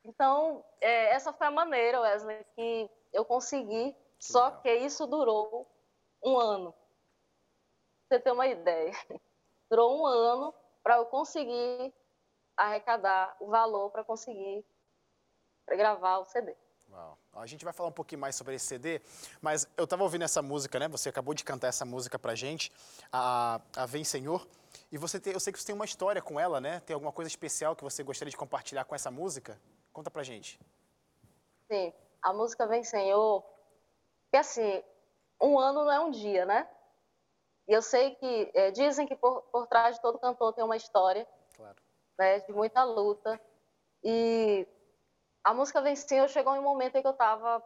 Então, 0.04 0.63
é, 0.82 1.13
essa 1.13 1.34
foi 1.34 1.47
a 1.47 1.51
maneira, 1.51 2.01
Wesley, 2.01 2.45
que 2.56 2.89
eu 3.13 3.25
consegui, 3.25 3.95
que 4.19 4.25
só 4.25 4.45
legal. 4.45 4.62
que 4.62 4.73
isso 4.75 5.08
durou 5.08 5.67
um 6.23 6.38
ano 6.38 6.73
você 8.15 8.19
ter 8.19 8.32
uma 8.32 8.47
ideia. 8.47 8.91
Durou 9.69 9.99
um 9.99 10.06
ano 10.06 10.54
para 10.84 10.97
eu 10.97 11.06
conseguir 11.06 11.93
arrecadar 12.56 13.36
o 13.39 13.47
valor 13.47 13.91
para 13.91 14.04
conseguir 14.04 14.65
gravar 15.67 16.19
o 16.19 16.25
CD. 16.25 16.55
Uau. 16.89 17.18
A 17.34 17.45
gente 17.45 17.66
vai 17.66 17.74
falar 17.74 17.89
um 17.89 17.93
pouquinho 17.93 18.22
mais 18.22 18.36
sobre 18.36 18.55
esse 18.55 18.66
CD, 18.66 19.01
mas 19.41 19.68
eu 19.76 19.84
estava 19.84 20.03
ouvindo 20.03 20.24
essa 20.24 20.41
música, 20.41 20.80
né? 20.80 20.88
Você 20.88 21.09
acabou 21.09 21.34
de 21.34 21.43
cantar 21.43 21.68
essa 21.68 21.84
música 21.84 22.18
pra 22.18 22.36
gente, 22.36 22.72
a, 23.11 23.59
a 23.76 23.86
Vem 23.86 24.03
Senhor. 24.03 24.47
E 24.91 24.97
você 24.97 25.20
tem, 25.20 25.34
eu 25.34 25.39
sei 25.39 25.51
que 25.51 25.59
você 25.59 25.66
tem 25.66 25.76
uma 25.76 25.84
história 25.84 26.22
com 26.22 26.39
ela, 26.39 26.61
né? 26.61 26.80
Tem 26.82 26.93
alguma 26.93 27.11
coisa 27.11 27.28
especial 27.28 27.76
que 27.76 27.84
você 27.84 28.03
gostaria 28.03 28.30
de 28.30 28.38
compartilhar 28.38 28.86
com 28.86 28.95
essa 28.95 29.11
música? 29.11 29.59
Conta 29.91 30.09
pra 30.09 30.24
gente. 30.24 30.59
Sim, 31.70 31.91
a 32.22 32.32
música 32.32 32.68
Vem 32.68 32.84
Senhor, 32.84 33.43
que 34.32 34.38
assim, 34.38 34.84
um 35.41 35.59
ano 35.59 35.84
não 35.84 35.91
é 35.91 35.99
um 35.99 36.11
dia, 36.11 36.45
né? 36.45 36.70
E 37.68 37.74
eu 37.74 37.82
sei 37.82 38.16
que 38.16 38.51
é, 38.53 38.72
dizem 38.72 39.07
que 39.07 39.16
por, 39.16 39.41
por 39.43 39.68
trás 39.68 39.95
de 39.95 40.01
todo 40.01 40.20
cantor 40.20 40.53
tem 40.53 40.63
uma 40.63 40.78
história 40.78 41.28
claro. 41.55 41.76
né, 42.18 42.39
de 42.39 42.53
muita 42.53 42.84
luta. 42.84 43.39
E 44.03 44.68
a 45.43 45.53
música 45.53 45.82
Venceu 45.82 46.28
chegou 46.28 46.55
em 46.55 46.59
um 46.59 46.63
momento 46.63 46.95
em 46.95 47.01
que 47.01 47.07
eu 47.07 47.11
estava 47.11 47.63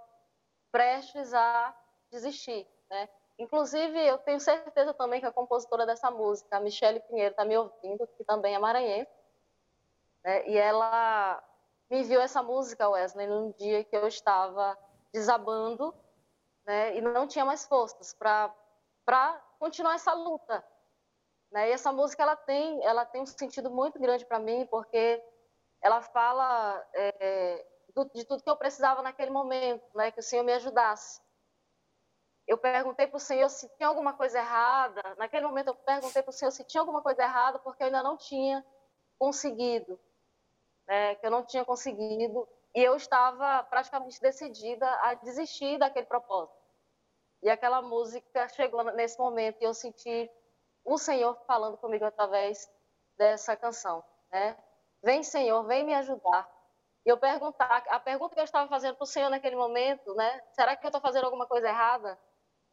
prestes 0.72 1.34
a 1.34 1.76
desistir. 2.12 2.68
Né? 2.90 3.10
Inclusive, 3.38 4.00
eu 4.06 4.18
tenho 4.20 4.40
certeza 4.40 4.94
também 4.94 5.20
que 5.20 5.26
a 5.26 5.32
compositora 5.32 5.86
dessa 5.86 6.10
música, 6.10 6.58
a 6.58 6.60
Michele 6.60 7.02
Pinheiro, 7.02 7.32
está 7.32 7.44
me 7.44 7.58
ouvindo, 7.58 8.08
que 8.18 8.24
também 8.24 8.56
é 8.56 8.60
maranhense. 8.60 9.12
Né? 10.24 10.48
E 10.48 10.58
ela 10.58 11.44
me 11.90 12.00
enviou 12.00 12.22
essa 12.22 12.42
música, 12.42 12.90
Wesley, 12.90 13.28
num 13.28 13.52
dia 13.52 13.84
que 13.84 13.96
eu 13.96 14.08
estava 14.08 14.78
desabando 15.12 15.94
né? 16.66 16.96
e 16.96 17.02
não 17.02 17.28
tinha 17.28 17.44
mais 17.44 17.66
forças 17.66 18.14
para 18.14 18.54
continuar 19.60 19.96
essa 19.96 20.14
luta. 20.14 20.66
Né? 21.52 21.70
E 21.70 21.72
essa 21.74 21.92
música 21.92 22.24
ela 22.24 22.36
tem, 22.36 22.84
ela 22.84 23.06
tem 23.06 23.22
um 23.22 23.26
sentido 23.26 23.70
muito 23.70 24.00
grande 24.00 24.26
para 24.26 24.40
mim, 24.40 24.66
porque 24.68 25.22
ela 25.82 26.02
fala 26.02 26.88
é, 26.94 27.66
do, 27.94 28.06
de 28.14 28.26
tudo 28.26 28.44
que 28.44 28.50
eu 28.50 28.58
precisava 28.58 29.02
naquele 29.02 29.32
momento, 29.32 29.86
né? 29.96 30.12
que 30.12 30.20
o 30.20 30.24
Senhor 30.24 30.44
me 30.44 30.54
ajudasse. 30.54 31.22
Eu 32.48 32.58
perguntei 32.58 33.06
para 33.06 33.18
o 33.18 33.20
Senhor 33.20 33.48
se 33.50 33.70
tinha 33.76 33.88
alguma 33.88 34.14
coisa 34.14 34.40
errada. 34.40 35.04
Naquele 35.18 35.46
momento 35.46 35.68
eu 35.68 35.76
perguntei 35.76 36.24
para 36.24 36.32
o 36.32 36.34
Senhor 36.34 36.52
se 36.52 36.64
tinha 36.64 36.82
alguma 36.82 37.02
coisa 37.02 37.22
errada, 37.22 37.60
porque 37.60 37.84
eu 37.84 37.88
ainda 37.88 38.02
não 38.02 38.18
tinha 38.18 38.66
conseguido, 39.20 40.00
né? 40.88 41.16
que 41.16 41.26
eu 41.26 41.32
não 41.32 41.46
tinha 41.46 41.64
conseguido. 41.64 42.48
E 42.74 42.82
eu 42.82 42.96
estava 42.96 43.64
praticamente 43.64 44.22
decidida 44.22 44.88
a 45.02 45.16
desistir 45.16 45.78
daquele 45.78 46.06
propósito. 46.06 46.59
E 47.42 47.50
aquela 47.50 47.82
música 47.82 48.48
chegou 48.50 48.84
nesse 48.84 49.18
momento 49.18 49.62
e 49.62 49.66
eu 49.66 49.74
senti 49.74 50.30
o 50.84 50.98
Senhor 50.98 51.36
falando 51.46 51.78
comigo 51.78 52.04
através 52.06 52.70
dessa 53.18 53.56
canção, 53.56 54.04
né? 54.32 54.58
Vem, 55.02 55.24
Senhor, 55.24 55.64
vem 55.64 55.86
me 55.86 55.94
ajudar. 55.96 56.50
E 57.06 57.10
eu 57.10 57.18
perguntar, 57.18 57.84
a 57.88 58.00
pergunta 58.00 58.36
que 58.36 58.42
eu 58.42 58.46
estava 58.46 58.68
fazendo 58.68 58.96
para 58.96 59.04
o 59.04 59.08
Senhor 59.08 59.30
naquele 59.30 59.56
momento, 59.56 60.14
né? 60.16 60.42
Será 60.52 60.76
que 60.76 60.86
eu 60.86 60.90
estou 60.90 61.02
fazendo 61.02 61.26
alguma 61.26 61.46
coisa 61.46 61.70
errada? 61.70 62.20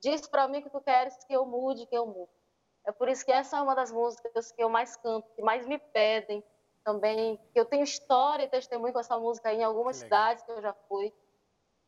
Diz 0.01 0.27
para 0.27 0.49
mim 0.49 0.62
que 0.62 0.71
tu 0.71 0.81
queres 0.81 1.17
que 1.25 1.33
eu 1.33 1.47
mude, 1.47 1.87
que 1.87 1.97
eu 1.97 2.07
mude. 2.07 2.31
É 2.85 2.93
por 2.93 3.09
isso 3.09 3.25
que 3.25 3.33
essa 3.33 3.59
é 3.59 3.62
uma 3.62 3.75
das 3.75 3.91
músicas 3.91 4.53
que 4.53 4.62
eu 4.62 4.69
mais 4.69 4.97
canto, 4.97 5.29
que 5.35 5.43
mais 5.43 5.67
me 5.67 5.79
pedem 5.79 6.43
também. 6.85 7.37
Que 7.53 7.61
eu 7.61 7.64
tenho 7.64 7.85
história 7.85 8.45
e 8.45 8.49
testemunho 8.49 8.93
com 8.93 9.01
essa 9.01 9.19
música 9.19 9.53
em 9.53 9.62
algumas 9.62 9.97
cidades 9.97 10.45
que 10.45 10.53
eu 10.53 10.61
já 10.61 10.73
fui 10.89 11.12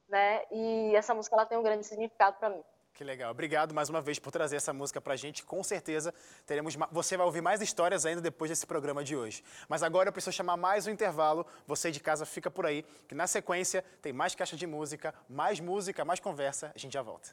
né? 0.08 0.42
E 0.50 0.94
essa 0.96 1.14
música 1.14 1.36
ela 1.36 1.46
tem 1.46 1.58
um 1.58 1.62
grande 1.62 1.86
significado 1.86 2.36
para 2.38 2.50
mim. 2.50 2.62
Que 2.98 3.04
legal. 3.04 3.30
Obrigado 3.30 3.72
mais 3.72 3.88
uma 3.88 4.00
vez 4.00 4.18
por 4.18 4.32
trazer 4.32 4.56
essa 4.56 4.72
música 4.72 5.00
pra 5.00 5.14
gente. 5.14 5.44
Com 5.44 5.62
certeza 5.62 6.12
teremos 6.44 6.76
você 6.90 7.16
vai 7.16 7.24
ouvir 7.24 7.40
mais 7.40 7.60
histórias 7.60 8.04
ainda 8.04 8.20
depois 8.20 8.50
desse 8.50 8.66
programa 8.66 9.04
de 9.04 9.14
hoje. 9.14 9.44
Mas 9.68 9.84
agora 9.84 10.08
eu 10.08 10.12
preciso 10.12 10.34
chamar 10.34 10.56
mais 10.56 10.86
um 10.88 10.90
intervalo. 10.90 11.46
Você 11.64 11.92
de 11.92 12.00
casa 12.00 12.26
fica 12.26 12.50
por 12.50 12.66
aí, 12.66 12.82
que 13.06 13.14
na 13.14 13.28
sequência 13.28 13.84
tem 14.02 14.12
mais 14.12 14.34
caixa 14.34 14.56
de 14.56 14.66
música, 14.66 15.14
mais 15.28 15.60
música, 15.60 16.04
mais 16.04 16.18
conversa. 16.18 16.72
A 16.74 16.78
gente 16.78 16.94
já 16.94 17.02
volta. 17.02 17.30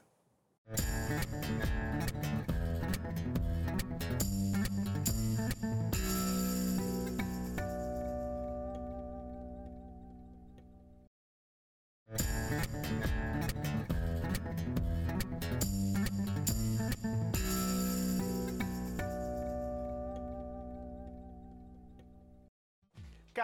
Música 0.67 1.84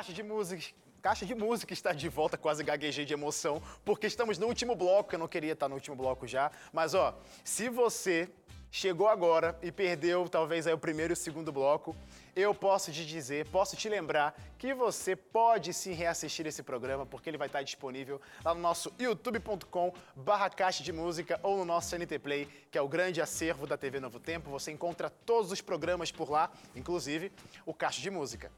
Caixa 0.01 0.13
de 0.13 0.23
música. 0.23 0.63
Caixa 0.99 1.25
de 1.27 1.35
música 1.35 1.73
está 1.73 1.93
de 1.93 2.09
volta, 2.09 2.35
quase 2.35 2.63
gaguejei 2.63 3.05
de 3.05 3.13
emoção, 3.13 3.61
porque 3.85 4.07
estamos 4.07 4.39
no 4.39 4.47
último 4.47 4.75
bloco, 4.75 5.13
eu 5.13 5.19
não 5.19 5.27
queria 5.27 5.53
estar 5.53 5.69
no 5.69 5.75
último 5.75 5.95
bloco 5.95 6.25
já. 6.25 6.49
Mas 6.73 6.95
ó, 6.95 7.15
se 7.43 7.69
você 7.69 8.27
chegou 8.71 9.07
agora 9.07 9.55
e 9.61 9.71
perdeu 9.71 10.27
talvez 10.27 10.65
aí 10.65 10.73
o 10.73 10.77
primeiro 10.79 11.11
e 11.11 11.13
o 11.13 11.15
segundo 11.15 11.51
bloco, 11.51 11.95
eu 12.35 12.51
posso 12.51 12.91
te 12.91 13.05
dizer, 13.05 13.47
posso 13.49 13.75
te 13.75 13.87
lembrar 13.87 14.35
que 14.57 14.73
você 14.73 15.15
pode 15.15 15.71
sim 15.71 15.93
reassistir 15.93 16.47
esse 16.47 16.63
programa, 16.63 17.05
porque 17.05 17.29
ele 17.29 17.37
vai 17.37 17.45
estar 17.45 17.61
disponível 17.61 18.19
lá 18.43 18.55
no 18.55 18.59
nosso 18.59 18.91
youtube.com 18.97 19.93
barra 20.15 20.49
caixa 20.49 20.83
de 20.83 20.91
música 20.91 21.39
ou 21.43 21.59
no 21.59 21.65
nosso 21.65 21.95
NT 21.95 22.17
Play, 22.17 22.47
que 22.71 22.77
é 22.79 22.81
o 22.81 22.87
grande 22.87 23.21
acervo 23.21 23.67
da 23.67 23.77
TV 23.77 23.99
Novo 23.99 24.19
Tempo. 24.19 24.49
Você 24.49 24.71
encontra 24.71 25.11
todos 25.11 25.51
os 25.51 25.61
programas 25.61 26.11
por 26.11 26.31
lá, 26.31 26.51
inclusive 26.75 27.31
o 27.67 27.71
Caixa 27.71 28.01
de 28.01 28.09
Música. 28.09 28.51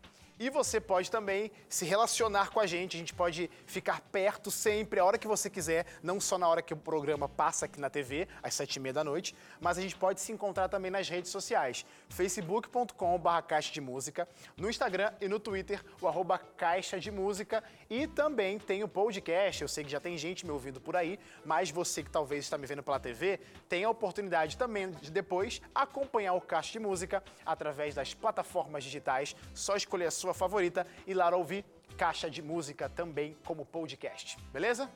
E 0.43 0.49
você 0.49 0.77
pode 0.81 1.09
também 1.09 1.49
se 1.69 1.85
relacionar 1.85 2.49
com 2.49 2.59
a 2.59 2.67
gente, 2.67 2.97
a 2.97 2.99
gente 2.99 3.13
pode 3.13 3.49
ficar 3.65 4.01
perto 4.11 4.51
sempre, 4.51 4.99
a 4.99 5.05
hora 5.05 5.17
que 5.17 5.25
você 5.25 5.49
quiser, 5.49 5.85
não 6.03 6.19
só 6.19 6.37
na 6.37 6.45
hora 6.49 6.61
que 6.61 6.73
o 6.73 6.75
programa 6.75 7.29
passa 7.29 7.65
aqui 7.65 7.79
na 7.79 7.89
TV, 7.89 8.27
às 8.41 8.53
sete 8.53 8.75
e 8.75 8.79
meia 8.81 8.91
da 8.91 9.05
noite, 9.05 9.33
mas 9.61 9.77
a 9.77 9.81
gente 9.81 9.95
pode 9.95 10.19
se 10.19 10.33
encontrar 10.33 10.67
também 10.67 10.91
nas 10.91 11.07
redes 11.07 11.31
sociais, 11.31 11.85
facebook.com.br 12.09 13.41
Caixa 13.47 13.71
de 13.71 13.79
Música, 13.79 14.27
no 14.57 14.69
Instagram 14.69 15.13
e 15.21 15.29
no 15.29 15.39
Twitter, 15.39 15.81
o 16.01 16.09
arroba 16.09 16.37
Caixa 16.37 16.99
de 16.99 17.09
Música, 17.09 17.63
e 17.89 18.05
também 18.05 18.59
tem 18.59 18.83
o 18.83 18.87
podcast, 18.89 19.61
eu 19.61 19.69
sei 19.69 19.85
que 19.85 19.91
já 19.91 20.01
tem 20.01 20.17
gente 20.17 20.45
me 20.45 20.51
ouvindo 20.51 20.81
por 20.81 20.97
aí, 20.97 21.17
mas 21.45 21.71
você 21.71 22.03
que 22.03 22.09
talvez 22.09 22.43
está 22.43 22.57
me 22.57 22.67
vendo 22.67 22.83
pela 22.83 22.99
TV, 22.99 23.39
tem 23.69 23.85
a 23.85 23.89
oportunidade 23.89 24.57
também 24.57 24.91
de 24.91 25.09
depois 25.09 25.61
acompanhar 25.73 26.33
o 26.33 26.41
Caixa 26.41 26.73
de 26.73 26.79
Música 26.79 27.23
através 27.45 27.95
das 27.95 28.13
plataformas 28.13 28.83
digitais, 28.83 29.33
só 29.53 29.77
escolher 29.77 30.07
a 30.07 30.11
sua 30.11 30.32
favorita 30.33 30.85
e 31.05 31.13
lá 31.13 31.29
ouvir 31.35 31.65
Caixa 31.97 32.29
de 32.29 32.41
Música 32.41 32.89
também 32.89 33.37
como 33.45 33.65
podcast, 33.65 34.37
beleza? 34.51 34.89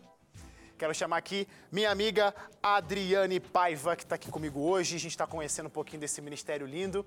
Quero 0.77 0.93
chamar 0.93 1.17
aqui 1.17 1.47
minha 1.71 1.89
amiga 1.89 2.35
Adriane 2.61 3.39
Paiva, 3.39 3.95
que 3.95 4.03
está 4.03 4.13
aqui 4.13 4.29
comigo 4.29 4.59
hoje. 4.59 4.95
A 4.95 4.99
gente 4.99 5.11
está 5.11 5.25
conhecendo 5.25 5.65
um 5.65 5.71
pouquinho 5.71 5.99
desse 5.99 6.21
ministério 6.21 6.67
lindo. 6.67 7.03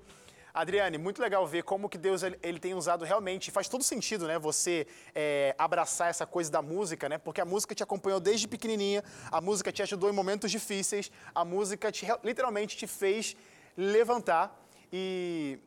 Adriane, 0.53 0.97
muito 0.97 1.21
legal 1.21 1.47
ver 1.47 1.63
como 1.63 1.87
que 1.87 1.97
Deus 1.97 2.21
ele 2.23 2.59
tem 2.59 2.73
usado 2.73 3.05
realmente, 3.05 3.49
faz 3.49 3.69
todo 3.69 3.83
sentido, 3.83 4.27
né? 4.27 4.37
Você 4.37 4.85
é, 5.15 5.55
abraçar 5.57 6.09
essa 6.09 6.25
coisa 6.25 6.51
da 6.51 6.61
música, 6.61 7.07
né? 7.07 7.17
Porque 7.17 7.39
a 7.39 7.45
música 7.45 7.73
te 7.73 7.81
acompanhou 7.81 8.19
desde 8.19 8.47
pequenininha, 8.47 9.01
a 9.31 9.39
música 9.39 9.71
te 9.71 9.81
ajudou 9.81 10.09
em 10.09 10.13
momentos 10.13 10.51
difíceis, 10.51 11.09
a 11.33 11.45
música 11.45 11.89
te, 11.91 12.05
literalmente 12.23 12.75
te 12.75 12.87
fez 12.87 13.37
levantar 13.77 14.53
e 14.91 15.57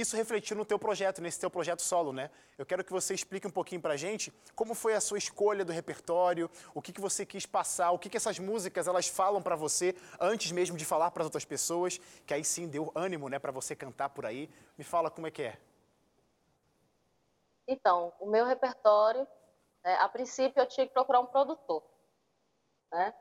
isso 0.00 0.16
refletiu 0.16 0.56
no 0.56 0.64
teu 0.64 0.78
projeto, 0.78 1.22
nesse 1.22 1.40
teu 1.40 1.50
projeto 1.50 1.80
solo, 1.80 2.12
né? 2.12 2.30
Eu 2.58 2.66
quero 2.66 2.84
que 2.84 2.92
você 2.92 3.14
explique 3.14 3.46
um 3.46 3.50
pouquinho 3.50 3.80
pra 3.80 3.96
gente 3.96 4.30
como 4.54 4.74
foi 4.74 4.94
a 4.94 5.00
sua 5.00 5.18
escolha 5.18 5.64
do 5.64 5.72
repertório, 5.72 6.50
o 6.74 6.82
que, 6.82 6.92
que 6.92 7.00
você 7.00 7.24
quis 7.24 7.46
passar, 7.46 7.90
o 7.92 7.98
que, 7.98 8.10
que 8.10 8.16
essas 8.16 8.38
músicas 8.38 8.86
elas 8.86 9.08
falam 9.08 9.40
para 9.40 9.56
você 9.56 9.94
antes 10.20 10.52
mesmo 10.52 10.76
de 10.76 10.84
falar 10.84 11.10
para 11.10 11.22
as 11.22 11.26
outras 11.26 11.44
pessoas, 11.44 11.98
que 12.26 12.34
aí 12.34 12.44
sim 12.44 12.68
deu 12.68 12.92
ânimo, 12.94 13.28
né, 13.28 13.38
para 13.38 13.52
você 13.52 13.74
cantar 13.74 14.10
por 14.10 14.26
aí. 14.26 14.50
Me 14.76 14.84
fala 14.84 15.10
como 15.10 15.26
é 15.26 15.30
que 15.30 15.42
é. 15.42 15.58
Então, 17.66 18.12
o 18.20 18.26
meu 18.26 18.44
repertório, 18.44 19.26
né, 19.84 19.96
a 19.96 20.08
princípio 20.08 20.60
eu 20.60 20.66
tinha 20.66 20.86
que 20.86 20.92
procurar 20.92 21.20
um 21.20 21.26
produtor, 21.26 21.82
né? 22.92 23.14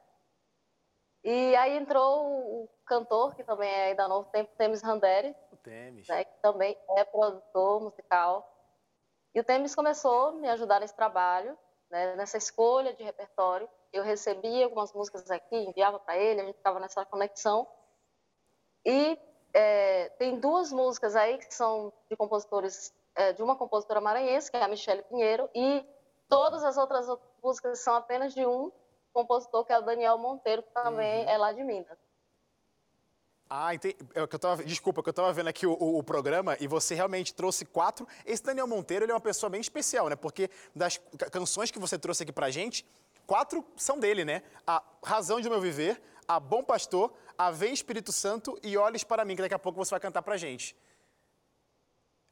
E 1.24 1.56
aí 1.56 1.76
entrou 1.76 2.24
o 2.28 2.70
cantor, 2.86 3.34
que 3.36 3.44
também 3.44 3.68
é 3.68 3.96
da 3.96 4.08
Novo 4.08 4.30
Tempo, 4.30 4.56
Temis 4.56 4.84
Randeri, 4.84 5.36
Temes. 5.66 6.08
Né, 6.08 6.24
que 6.24 6.42
também 6.42 6.78
é 6.96 7.04
produtor 7.04 7.82
musical. 7.82 8.52
E 9.34 9.40
o 9.40 9.44
Temes 9.44 9.76
começou 9.76 10.30
a 10.30 10.32
me 10.32 10.48
ajudar 10.50 10.80
nesse 10.80 10.96
trabalho, 10.96 11.58
né, 11.90 12.16
nessa 12.16 12.38
escolha 12.38 12.94
de 12.94 13.04
repertório. 13.04 13.68
Eu 13.92 14.04
recebia 14.04 14.64
algumas 14.64 14.94
músicas 14.94 15.30
aqui, 15.30 15.56
enviava 15.56 16.00
para 16.00 16.18
ele, 16.18 16.42
a 16.42 16.46
gente 16.46 16.58
ficava 16.58 16.80
nessa 16.80 17.06
conexão. 17.06 17.68
E 18.86 19.20
é, 19.54 20.10
tem 20.20 20.40
duas 20.40 20.72
músicas 20.72 21.16
aí 21.16 21.38
que 21.38 21.54
são 21.54 21.92
de 22.10 22.16
compositores, 22.16 22.94
é, 23.16 23.34
de 23.34 23.42
uma 23.42 23.58
compositora 23.58 24.00
maranhense, 24.00 24.52
que 24.52 24.58
é 24.58 24.64
a 24.64 24.68
Michelle 24.68 25.04
Pinheiro, 25.04 25.50
e 25.56 25.86
todas 26.30 26.64
as 26.64 26.78
outras 26.78 27.08
músicas 27.44 27.80
são 27.80 27.96
apenas 27.96 28.34
de 28.34 28.46
um 28.46 28.72
compositor, 29.14 29.66
que 29.66 29.74
é 29.74 29.80
o 29.80 29.82
Daniel 29.82 30.18
Monteiro, 30.18 30.62
que 30.62 30.72
também 30.72 31.24
uhum. 31.24 31.30
é 31.30 31.38
lá 31.38 31.52
de 31.52 31.64
Minas. 31.64 32.05
Ah, 33.50 33.74
entendi. 33.74 33.96
É 34.14 34.26
que 34.26 34.36
eu 34.36 34.40
tava, 34.40 34.64
desculpa, 34.64 35.04
que 35.04 35.10
eu 35.10 35.12
estava 35.12 35.32
vendo 35.32 35.48
aqui 35.48 35.68
o, 35.68 35.74
o, 35.74 36.00
o, 36.00 36.04
programa 36.04 36.58
e 36.60 36.68
você 36.68 36.96
realmente 36.96 37.34
trouxe 37.34 37.64
quatro. 37.64 38.08
Esse 38.26 38.44
Daniel 38.44 38.68
Monteiro 38.68 39.06
ele 39.06 39.12
é 39.12 39.16
uma 39.16 39.22
pessoa 39.22 39.50
bem 39.50 39.62
especial, 39.62 40.10
né? 40.10 40.16
Porque 40.16 40.50
das 40.76 40.98
canções 41.32 41.70
que 41.70 41.78
você 41.78 41.98
trouxe 41.98 42.24
aqui 42.24 42.32
pra 42.32 42.50
gente, 42.50 42.86
quatro 43.28 43.64
são 43.78 44.00
dele, 44.00 44.26
né? 44.26 44.42
A 44.66 44.84
Razão 45.04 45.40
de 45.40 45.50
Meu 45.50 45.62
Viver, 45.62 46.02
A 46.28 46.40
Bom 46.40 46.64
Pastor, 46.64 47.14
A 47.38 47.52
Vem 47.52 47.74
Espírito 47.74 48.12
Santo 48.12 48.58
e 48.64 48.78
Olhes 48.78 49.04
para 49.04 49.24
Mim, 49.24 49.36
que 49.36 49.44
daqui 49.44 49.54
a 49.54 49.60
pouco 49.60 49.78
você 49.78 49.92
vai 49.92 50.00
cantar 50.00 50.24
pra 50.24 50.38
gente. 50.38 50.76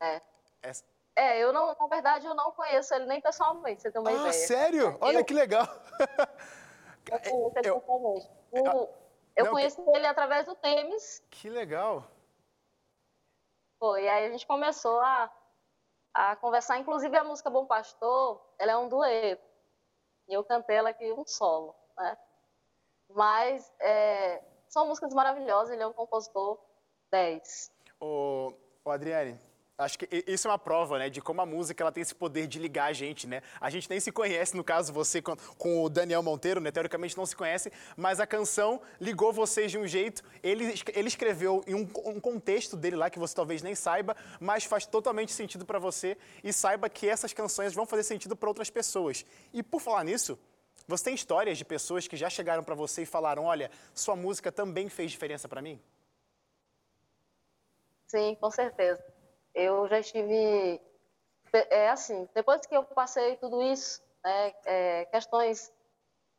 É. 0.02 0.20
Essa... 0.64 0.84
É, 1.16 1.44
eu 1.44 1.54
não, 1.54 1.76
na 1.80 1.88
verdade, 1.88 2.26
eu 2.26 2.34
não 2.34 2.52
conheço 2.54 2.92
ele 2.96 3.06
nem 3.06 3.22
pessoalmente, 3.22 3.84
você 3.84 3.92
tem 3.92 4.02
uma 4.02 4.10
ah, 4.10 4.14
ideia. 4.14 4.30
Ah, 4.30 4.34
sério? 4.34 4.98
Olha 5.00 5.20
eu... 5.20 5.26
que 5.26 5.34
legal. 5.34 5.68
eu 7.06 7.20
conheço 7.20 7.60
ele 7.60 7.70
eu... 7.70 7.80
pessoalmente. 7.80 9.03
Eu 9.36 9.46
Não, 9.46 9.52
conheci 9.52 9.82
ele 9.96 10.06
através 10.06 10.46
do 10.46 10.56
Temes. 10.56 11.24
Que 11.30 11.50
legal. 11.50 12.06
Foi, 13.80 14.04
e 14.04 14.10
aí 14.10 14.28
a 14.28 14.32
gente 14.32 14.46
começou 14.46 15.00
a, 15.02 15.32
a 16.14 16.36
conversar. 16.36 16.78
Inclusive 16.78 17.18
a 17.18 17.24
música 17.24 17.50
Bom 17.50 17.66
Pastor, 17.66 18.42
ela 18.60 18.74
é 18.74 18.78
um 18.78 18.88
dueto. 18.88 19.44
E 20.28 20.34
eu 20.34 20.44
cantei 20.44 20.78
ela 20.78 20.90
aqui 20.90 21.12
um 21.12 21.26
solo, 21.26 21.76
né? 21.98 22.18
Mas 23.10 23.72
é, 23.80 24.44
são 24.68 24.88
músicas 24.88 25.14
maravilhosas, 25.14 25.74
ele 25.74 25.84
é 25.84 25.88
um 25.88 25.94
compositor 25.94 26.60
10. 27.12 27.72
Ô, 28.00 28.54
ô 28.86 28.90
Adriane, 28.90 29.40
Acho 29.84 30.00
que 30.00 30.08
isso 30.28 30.48
é 30.48 30.52
uma 30.52 30.58
prova, 30.58 30.98
né, 30.98 31.10
de 31.10 31.22
como 31.22 31.42
a 31.42 31.46
música 31.46 31.84
ela 31.84 31.92
tem 31.92 32.02
esse 32.02 32.16
poder 32.16 32.48
de 32.48 32.58
ligar 32.60 32.86
a 32.86 32.94
gente, 32.94 33.28
né? 33.28 33.42
A 33.60 33.70
gente 33.70 33.90
nem 33.90 34.00
se 34.00 34.12
conhece, 34.12 34.56
no 34.56 34.64
caso 34.64 34.94
você 34.94 35.22
com, 35.22 35.36
com 35.58 35.84
o 35.84 35.90
Daniel 35.90 36.24
Monteiro, 36.24 36.60
né? 36.60 36.72
Teoricamente 36.72 37.18
não 37.18 37.26
se 37.26 37.36
conhece, 37.36 37.72
mas 37.98 38.20
a 38.20 38.26
canção 38.26 38.82
ligou 39.00 39.34
vocês 39.34 39.72
de 39.72 39.78
um 39.78 39.86
jeito. 39.86 40.24
Ele, 40.42 40.74
ele 40.94 41.08
escreveu 41.08 41.64
em 41.68 41.76
um, 41.76 41.90
um 42.06 42.20
contexto 42.20 42.78
dele 42.78 42.96
lá 42.96 43.10
que 43.10 43.20
você 43.20 43.36
talvez 43.36 43.62
nem 43.62 43.76
saiba, 43.76 44.16
mas 44.40 44.64
faz 44.64 44.86
totalmente 44.86 45.32
sentido 45.32 45.66
para 45.66 45.80
você 45.80 46.18
e 46.44 46.54
saiba 46.54 46.90
que 46.90 47.08
essas 47.08 47.34
canções 47.34 47.74
vão 47.74 47.86
fazer 47.86 48.04
sentido 48.04 48.36
para 48.36 48.50
outras 48.50 48.70
pessoas. 48.70 49.26
E 49.54 49.62
por 49.62 49.82
falar 49.82 50.04
nisso, 50.04 50.40
você 50.88 51.06
tem 51.06 51.16
histórias 51.16 51.58
de 51.58 51.66
pessoas 51.66 52.08
que 52.08 52.18
já 52.18 52.30
chegaram 52.30 52.64
para 52.64 52.76
você 52.76 53.04
e 53.04 53.06
falaram: 53.06 53.44
"Olha, 53.44 53.70
sua 53.94 54.16
música 54.16 54.52
também 54.52 54.90
fez 54.90 55.12
diferença 55.12 55.48
para 55.48 55.62
mim"? 55.62 55.80
Sim, 58.08 58.36
com 58.40 58.52
certeza. 58.52 59.13
Eu 59.54 59.88
já 59.88 60.00
estive. 60.00 60.82
É 61.70 61.90
assim, 61.90 62.28
depois 62.34 62.66
que 62.66 62.76
eu 62.76 62.84
passei 62.84 63.36
tudo 63.38 63.62
isso, 63.62 64.02
né, 64.24 64.54
é, 64.66 65.06
questões 65.06 65.72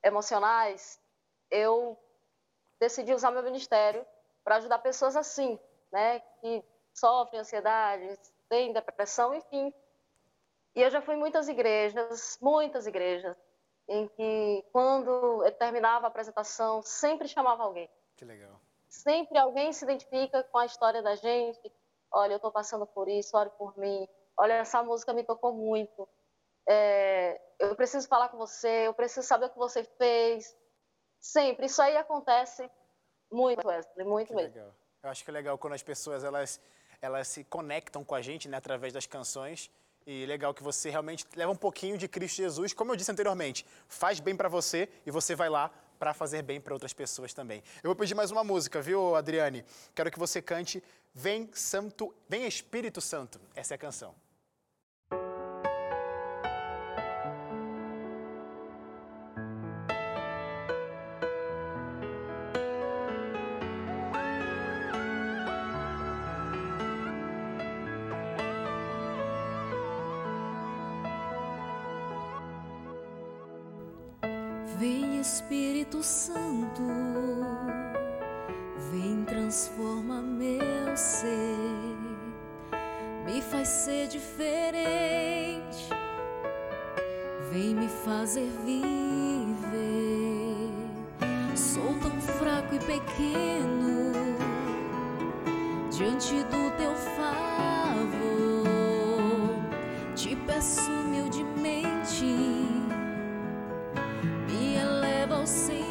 emocionais, 0.02 1.00
eu 1.50 1.96
decidi 2.80 3.14
usar 3.14 3.30
meu 3.30 3.42
ministério 3.42 4.04
para 4.42 4.56
ajudar 4.56 4.78
pessoas 4.80 5.14
assim, 5.14 5.58
né, 5.92 6.18
que 6.40 6.64
sofrem 6.92 7.40
ansiedade, 7.40 8.18
têm 8.48 8.72
depressão, 8.72 9.34
enfim. 9.34 9.72
E 10.74 10.82
eu 10.82 10.90
já 10.90 11.00
fui 11.00 11.14
em 11.14 11.18
muitas 11.18 11.48
igrejas, 11.48 12.36
muitas 12.42 12.86
igrejas, 12.86 13.36
em 13.88 14.08
que 14.08 14.64
quando 14.72 15.44
eu 15.44 15.52
terminava 15.52 16.06
a 16.06 16.08
apresentação, 16.08 16.82
sempre 16.82 17.28
chamava 17.28 17.62
alguém. 17.62 17.88
Que 18.16 18.24
legal. 18.24 18.60
Sempre 18.88 19.38
alguém 19.38 19.72
se 19.72 19.84
identifica 19.84 20.42
com 20.44 20.58
a 20.58 20.66
história 20.66 21.02
da 21.02 21.14
gente, 21.14 21.72
olha, 22.14 22.32
eu 22.32 22.36
estou 22.36 22.52
passando 22.52 22.86
por 22.86 23.08
isso, 23.08 23.36
ore 23.36 23.50
por 23.58 23.76
mim, 23.76 24.08
olha, 24.38 24.54
essa 24.54 24.82
música 24.82 25.12
me 25.12 25.24
tocou 25.24 25.52
muito, 25.52 26.08
é, 26.68 27.40
eu 27.58 27.74
preciso 27.76 28.08
falar 28.08 28.28
com 28.28 28.38
você, 28.38 28.86
eu 28.86 28.94
preciso 28.94 29.26
saber 29.26 29.46
o 29.46 29.50
que 29.50 29.58
você 29.58 29.84
fez. 29.84 30.56
Sempre, 31.20 31.66
isso 31.66 31.80
aí 31.82 31.96
acontece 31.96 32.70
muito, 33.30 33.66
Wesley, 33.66 34.06
muito 34.06 34.28
que 34.28 34.34
mesmo. 34.34 34.54
Legal. 34.54 34.74
Eu 35.02 35.10
acho 35.10 35.24
que 35.24 35.30
é 35.30 35.32
legal 35.32 35.58
quando 35.58 35.74
as 35.74 35.82
pessoas 35.82 36.24
elas, 36.24 36.60
elas 37.00 37.28
se 37.28 37.44
conectam 37.44 38.04
com 38.04 38.14
a 38.14 38.22
gente 38.22 38.48
né, 38.48 38.56
através 38.56 38.92
das 38.92 39.06
canções. 39.06 39.70
E 40.06 40.26
legal 40.26 40.52
que 40.52 40.62
você 40.62 40.90
realmente 40.90 41.26
leva 41.34 41.50
um 41.50 41.56
pouquinho 41.56 41.96
de 41.96 42.06
Cristo 42.06 42.36
Jesus, 42.36 42.74
como 42.74 42.92
eu 42.92 42.96
disse 42.96 43.10
anteriormente, 43.10 43.66
faz 43.88 44.20
bem 44.20 44.36
para 44.36 44.50
você 44.50 44.86
e 45.06 45.10
você 45.10 45.34
vai 45.34 45.48
lá 45.48 45.70
para 45.98 46.14
fazer 46.14 46.42
bem 46.42 46.60
para 46.60 46.72
outras 46.72 46.92
pessoas 46.92 47.32
também. 47.32 47.62
Eu 47.82 47.88
vou 47.88 47.96
pedir 47.96 48.14
mais 48.14 48.30
uma 48.30 48.44
música, 48.44 48.80
viu, 48.80 49.14
Adriane? 49.14 49.64
Quero 49.94 50.10
que 50.10 50.18
você 50.18 50.40
cante 50.42 50.82
Vem 51.14 51.48
Santo, 51.52 52.14
Vem 52.28 52.46
Espírito 52.46 53.00
Santo. 53.00 53.40
Essa 53.54 53.74
é 53.74 53.76
a 53.76 53.78
canção. 53.78 54.23
Diante 95.96 96.42
do 96.44 96.70
teu 96.76 96.92
favor. 96.94 98.34
Te 100.16 100.34
peço 100.34 100.90
humildemente, 100.90 102.24
me 104.48 104.74
eleva 104.76 105.36
ao 105.36 105.46
Senhor. 105.46 105.83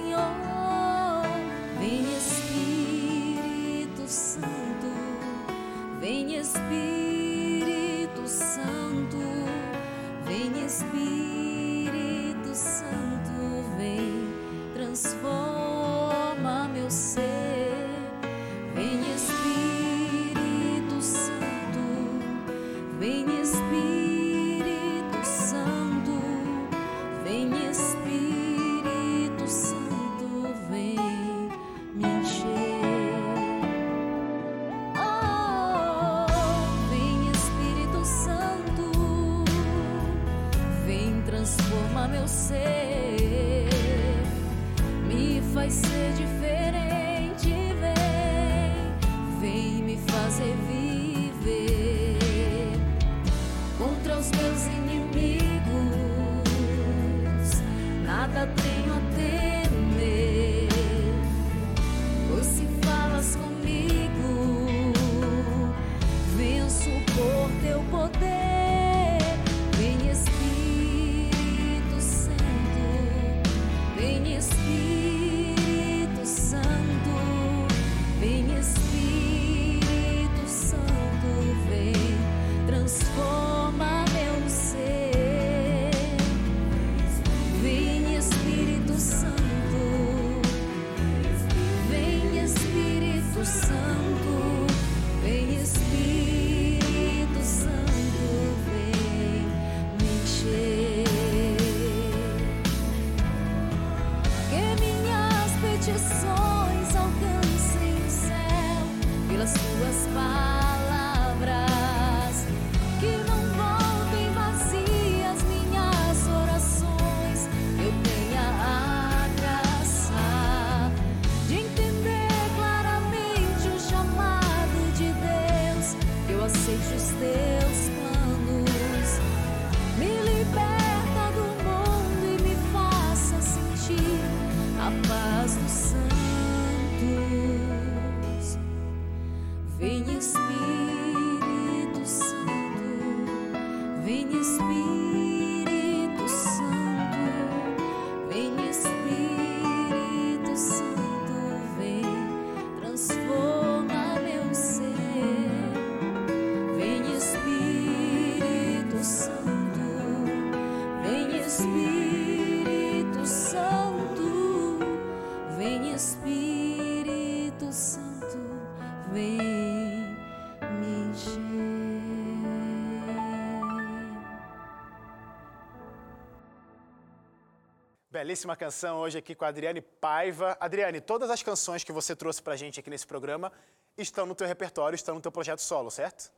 Belíssima 178.24 178.56
canção 178.56 179.00
hoje 179.02 179.18
aqui 179.18 179.36
com 179.36 179.44
a 179.44 179.50
Adriane 179.50 179.82
Paiva. 179.82 180.56
Adriane, 180.58 181.02
todas 181.02 181.30
as 181.30 181.44
canções 181.44 181.84
que 181.84 181.92
você 181.92 182.16
trouxe 182.16 182.42
pra 182.42 182.56
gente 182.56 182.80
aqui 182.80 182.90
nesse 182.90 183.06
programa 183.06 183.52
estão 183.98 184.26
no 184.26 184.34
teu 184.34 184.48
repertório, 184.48 184.96
estão 184.96 185.16
no 185.16 185.20
teu 185.20 185.30
projeto 185.30 185.60
solo, 185.60 185.92
certo? 185.92 186.32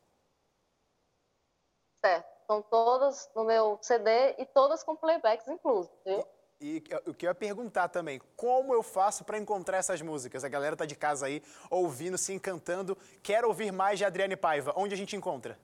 Certo. 2.04 2.26
São 2.48 2.60
todas 2.60 3.30
no 3.36 3.44
meu 3.44 3.78
CD 3.80 4.34
e 4.36 4.44
todas 4.46 4.82
com 4.82 4.96
playbacks 4.96 5.46
inclusos, 5.46 5.92
viu? 6.04 6.26
E 6.60 6.82
o 7.06 7.14
que 7.14 7.24
eu 7.24 7.30
ia 7.30 7.34
perguntar 7.36 7.88
também, 7.88 8.20
como 8.36 8.74
eu 8.74 8.82
faço 8.82 9.24
para 9.24 9.38
encontrar 9.38 9.76
essas 9.76 10.02
músicas? 10.02 10.42
A 10.42 10.48
galera 10.48 10.74
tá 10.74 10.86
de 10.86 10.96
casa 10.96 11.26
aí, 11.26 11.40
ouvindo, 11.70 12.18
se 12.18 12.32
encantando. 12.32 12.98
Quero 13.22 13.46
ouvir 13.46 13.70
mais 13.70 13.96
de 13.96 14.04
Adriane 14.04 14.34
Paiva. 14.34 14.72
Onde 14.74 14.92
a 14.92 14.98
gente 14.98 15.14
encontra? 15.14 15.56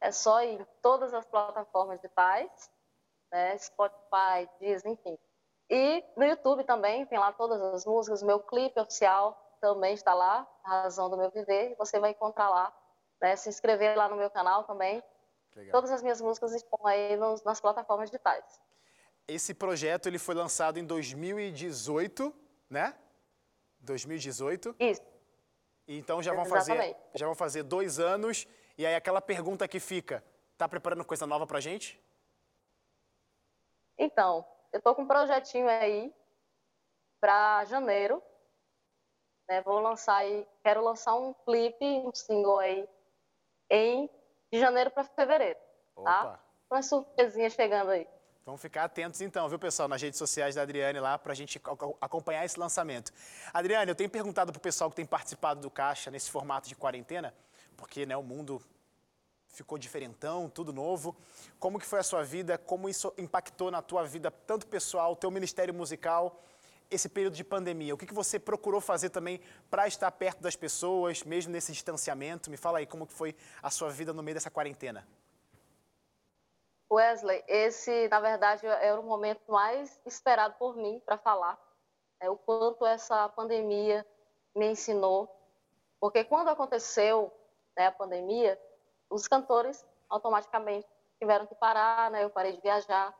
É 0.00 0.10
só 0.10 0.42
ir 0.42 0.62
em 0.62 0.66
todas 0.80 1.12
as 1.12 1.26
plataformas 1.26 2.00
de 2.00 2.08
paz, 2.08 2.70
né? 3.30 3.56
Spotify, 3.58 4.48
Disney, 4.60 4.92
enfim. 4.92 5.18
E 5.70 6.02
no 6.16 6.24
YouTube 6.24 6.64
também, 6.64 7.04
tem 7.06 7.18
lá 7.18 7.32
todas 7.32 7.60
as 7.60 7.84
músicas. 7.84 8.22
Meu 8.22 8.40
clipe 8.40 8.78
oficial 8.80 9.56
também 9.60 9.94
está 9.94 10.14
lá, 10.14 10.48
A 10.64 10.82
Razão 10.82 11.10
do 11.10 11.16
Meu 11.16 11.30
Viver. 11.30 11.74
Você 11.76 11.98
vai 12.00 12.10
encontrar 12.10 12.48
lá, 12.48 12.74
né? 13.20 13.36
Se 13.36 13.48
inscrever 13.48 13.96
lá 13.96 14.08
no 14.08 14.16
meu 14.16 14.30
canal 14.30 14.64
também. 14.64 15.02
Legal. 15.54 15.72
Todas 15.72 15.90
as 15.90 16.02
minhas 16.02 16.20
músicas 16.20 16.54
estão 16.54 16.86
aí 16.86 17.16
nos- 17.16 17.42
nas 17.42 17.60
plataformas 17.60 18.10
digitais. 18.10 18.44
Esse 19.26 19.52
projeto 19.52 20.06
ele 20.06 20.18
foi 20.18 20.34
lançado 20.34 20.78
em 20.78 20.84
2018, 20.86 22.34
né? 22.70 22.94
2018. 23.80 24.74
Isso. 24.78 25.02
Então 25.86 26.22
já 26.22 26.32
vão 26.32 26.44
fazer, 26.44 26.96
já 27.14 27.26
vão 27.26 27.34
fazer 27.34 27.62
dois 27.62 27.98
anos. 27.98 28.46
E 28.76 28.86
aí 28.86 28.94
aquela 28.94 29.20
pergunta 29.20 29.66
que 29.66 29.80
fica, 29.80 30.24
tá 30.56 30.68
preparando 30.68 31.04
coisa 31.04 31.26
nova 31.26 31.46
pra 31.46 31.60
gente? 31.60 32.00
Então, 33.98 34.46
eu 34.72 34.80
tô 34.80 34.94
com 34.94 35.02
um 35.02 35.06
projetinho 35.06 35.68
aí 35.68 36.14
para 37.20 37.64
janeiro. 37.64 38.22
Né? 39.48 39.62
Vou 39.62 39.80
lançar 39.80 40.16
aí, 40.16 40.46
quero 40.62 40.82
lançar 40.82 41.14
um 41.14 41.32
clipe, 41.44 41.84
um 41.84 42.14
single 42.14 42.58
aí 42.58 42.88
em 43.70 44.08
de 44.52 44.58
janeiro 44.58 44.90
para 44.90 45.04
fevereiro, 45.04 45.58
tá? 45.94 46.20
Opa. 46.20 46.44
Uma 46.70 46.82
surpresinha 46.82 47.50
chegando 47.50 47.90
aí. 47.90 48.06
Vamos 48.44 48.62
ficar 48.62 48.84
atentos 48.84 49.20
então, 49.20 49.46
viu, 49.46 49.58
pessoal, 49.58 49.88
nas 49.88 50.00
redes 50.00 50.18
sociais 50.18 50.54
da 50.54 50.62
Adriane 50.62 50.98
lá, 51.00 51.18
pra 51.18 51.34
gente 51.34 51.58
ac- 51.58 51.94
acompanhar 52.00 52.46
esse 52.46 52.58
lançamento. 52.58 53.12
Adriane, 53.52 53.90
eu 53.90 53.94
tenho 53.94 54.08
perguntado 54.08 54.52
pro 54.52 54.60
pessoal 54.60 54.88
que 54.88 54.96
tem 54.96 55.04
participado 55.04 55.60
do 55.60 55.70
Caixa 55.70 56.10
nesse 56.10 56.30
formato 56.30 56.66
de 56.66 56.74
quarentena, 56.74 57.34
porque 57.76 58.06
né, 58.06 58.16
o 58.16 58.22
mundo 58.22 58.62
ficou 59.48 59.78
diferentão, 59.78 60.48
tudo 60.48 60.72
novo. 60.72 61.16
Como 61.58 61.78
que 61.78 61.86
foi 61.86 61.98
a 61.98 62.02
sua 62.02 62.22
vida? 62.22 62.56
Como 62.58 62.88
isso 62.88 63.12
impactou 63.18 63.70
na 63.70 63.82
tua 63.82 64.04
vida, 64.04 64.30
tanto 64.30 64.66
pessoal, 64.66 65.16
teu 65.16 65.30
ministério 65.30 65.74
musical? 65.74 66.40
esse 66.90 67.08
período 67.08 67.34
de 67.34 67.44
pandemia? 67.44 67.94
O 67.94 67.98
que, 67.98 68.06
que 68.06 68.14
você 68.14 68.38
procurou 68.38 68.80
fazer 68.80 69.10
também 69.10 69.40
para 69.70 69.86
estar 69.86 70.10
perto 70.12 70.40
das 70.40 70.56
pessoas, 70.56 71.22
mesmo 71.22 71.52
nesse 71.52 71.72
distanciamento? 71.72 72.50
Me 72.50 72.56
fala 72.56 72.78
aí 72.78 72.86
como 72.86 73.06
que 73.06 73.12
foi 73.12 73.36
a 73.62 73.70
sua 73.70 73.90
vida 73.90 74.12
no 74.12 74.22
meio 74.22 74.34
dessa 74.34 74.50
quarentena. 74.50 75.06
Wesley, 76.90 77.44
esse, 77.46 78.08
na 78.08 78.18
verdade, 78.18 78.66
era 78.66 78.98
o 78.98 79.02
momento 79.02 79.42
mais 79.52 80.00
esperado 80.06 80.54
por 80.58 80.76
mim 80.76 81.02
para 81.04 81.18
falar. 81.18 81.58
É, 82.20 82.30
o 82.30 82.36
quanto 82.36 82.86
essa 82.86 83.28
pandemia 83.28 84.06
me 84.56 84.70
ensinou. 84.70 85.28
Porque 86.00 86.24
quando 86.24 86.48
aconteceu 86.48 87.32
né, 87.76 87.86
a 87.86 87.92
pandemia, 87.92 88.58
os 89.10 89.26
cantores 89.26 89.84
automaticamente 90.08 90.88
tiveram 91.18 91.46
que 91.46 91.54
parar, 91.54 92.10
né? 92.10 92.24
Eu 92.24 92.30
parei 92.30 92.52
de 92.52 92.60
viajar. 92.60 93.14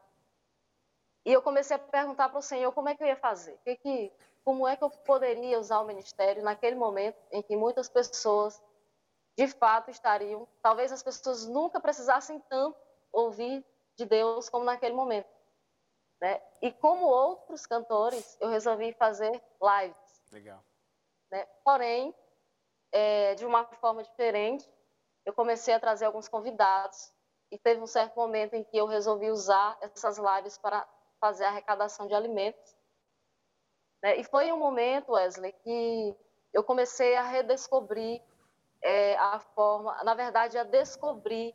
E 1.24 1.32
eu 1.32 1.42
comecei 1.42 1.76
a 1.76 1.78
perguntar 1.78 2.28
para 2.28 2.38
o 2.38 2.42
Senhor 2.42 2.72
como 2.72 2.88
é 2.88 2.94
que 2.94 3.02
eu 3.02 3.06
ia 3.06 3.16
fazer, 3.16 3.58
que 3.64 3.76
que, 3.76 4.12
como 4.44 4.66
é 4.66 4.76
que 4.76 4.84
eu 4.84 4.90
poderia 4.90 5.58
usar 5.58 5.80
o 5.80 5.86
ministério 5.86 6.42
naquele 6.42 6.76
momento 6.76 7.18
em 7.30 7.42
que 7.42 7.56
muitas 7.56 7.88
pessoas, 7.88 8.62
de 9.36 9.46
fato, 9.48 9.90
estariam, 9.90 10.48
talvez 10.62 10.90
as 10.90 11.02
pessoas 11.02 11.46
nunca 11.46 11.80
precisassem 11.80 12.40
tanto 12.48 12.78
ouvir 13.12 13.64
de 13.96 14.06
Deus 14.06 14.48
como 14.48 14.64
naquele 14.64 14.94
momento. 14.94 15.28
Né? 16.20 16.40
E 16.62 16.72
como 16.72 17.06
outros 17.06 17.66
cantores, 17.66 18.36
eu 18.40 18.48
resolvi 18.48 18.92
fazer 18.92 19.30
lives. 19.60 20.22
Legal. 20.32 20.64
Né? 21.30 21.44
Porém, 21.64 22.14
é, 22.90 23.34
de 23.34 23.44
uma 23.44 23.64
forma 23.64 24.02
diferente, 24.02 24.68
eu 25.28 25.34
comecei 25.34 25.74
a 25.74 25.78
trazer 25.78 26.06
alguns 26.06 26.26
convidados 26.26 27.12
e 27.50 27.58
teve 27.58 27.82
um 27.82 27.86
certo 27.86 28.16
momento 28.16 28.54
em 28.54 28.64
que 28.64 28.78
eu 28.78 28.86
resolvi 28.86 29.30
usar 29.30 29.76
essas 29.82 30.16
lives 30.16 30.56
para 30.56 30.88
fazer 31.20 31.44
a 31.44 31.48
arrecadação 31.48 32.06
de 32.06 32.14
alimentos. 32.14 32.74
Né? 34.02 34.16
E 34.16 34.24
foi 34.24 34.50
um 34.50 34.58
momento, 34.58 35.12
Wesley, 35.12 35.52
que 35.52 36.16
eu 36.50 36.64
comecei 36.64 37.14
a 37.14 37.20
redescobrir 37.20 38.22
é, 38.80 39.18
a 39.18 39.38
forma, 39.38 40.02
na 40.02 40.14
verdade, 40.14 40.56
a 40.56 40.64
descobrir 40.64 41.54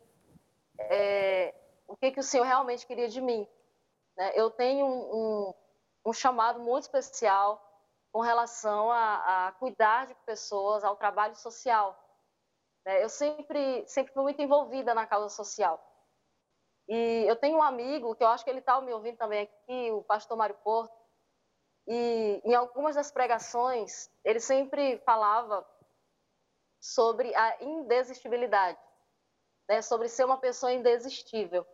é, 0.78 1.52
o 1.88 1.96
que, 1.96 2.12
que 2.12 2.20
o 2.20 2.22
Senhor 2.22 2.44
realmente 2.44 2.86
queria 2.86 3.08
de 3.08 3.20
mim. 3.20 3.44
Né? 4.16 4.34
Eu 4.36 4.52
tenho 4.52 4.86
um, 4.86 5.16
um, 5.16 5.54
um, 6.06 6.12
chamado 6.12 6.60
muito 6.60 6.84
especial 6.84 7.60
com 8.12 8.20
relação 8.20 8.92
a, 8.92 9.48
a, 9.48 9.52
cuidar 9.52 10.06
de 10.06 10.14
pessoas, 10.24 10.84
ao 10.84 10.94
trabalho 10.94 11.34
social. 11.34 12.03
Né? 12.84 13.02
Eu 13.02 13.08
sempre, 13.08 13.84
sempre 13.86 14.12
fui 14.12 14.22
muito 14.22 14.40
envolvida 14.42 14.94
na 14.94 15.06
causa 15.06 15.28
social. 15.28 15.82
E 16.88 17.24
eu 17.26 17.36
tenho 17.36 17.58
um 17.58 17.62
amigo, 17.62 18.14
que 18.14 18.22
eu 18.22 18.28
acho 18.28 18.44
que 18.44 18.50
ele 18.50 18.58
está 18.58 18.80
me 18.80 18.92
ouvindo 18.92 19.16
também 19.16 19.42
aqui, 19.42 19.90
o 19.90 20.02
pastor 20.02 20.36
Mário 20.36 20.56
Porto, 20.62 20.94
e 21.86 22.40
em 22.44 22.54
algumas 22.54 22.94
das 22.94 23.10
pregações, 23.10 24.10
ele 24.22 24.40
sempre 24.40 24.98
falava 24.98 25.66
sobre 26.80 27.34
a 27.34 27.62
indesistibilidade, 27.62 28.78
né? 29.68 29.80
sobre 29.80 30.08
ser 30.08 30.24
uma 30.24 30.38
pessoa 30.38 30.72
indesistível. 30.72 31.66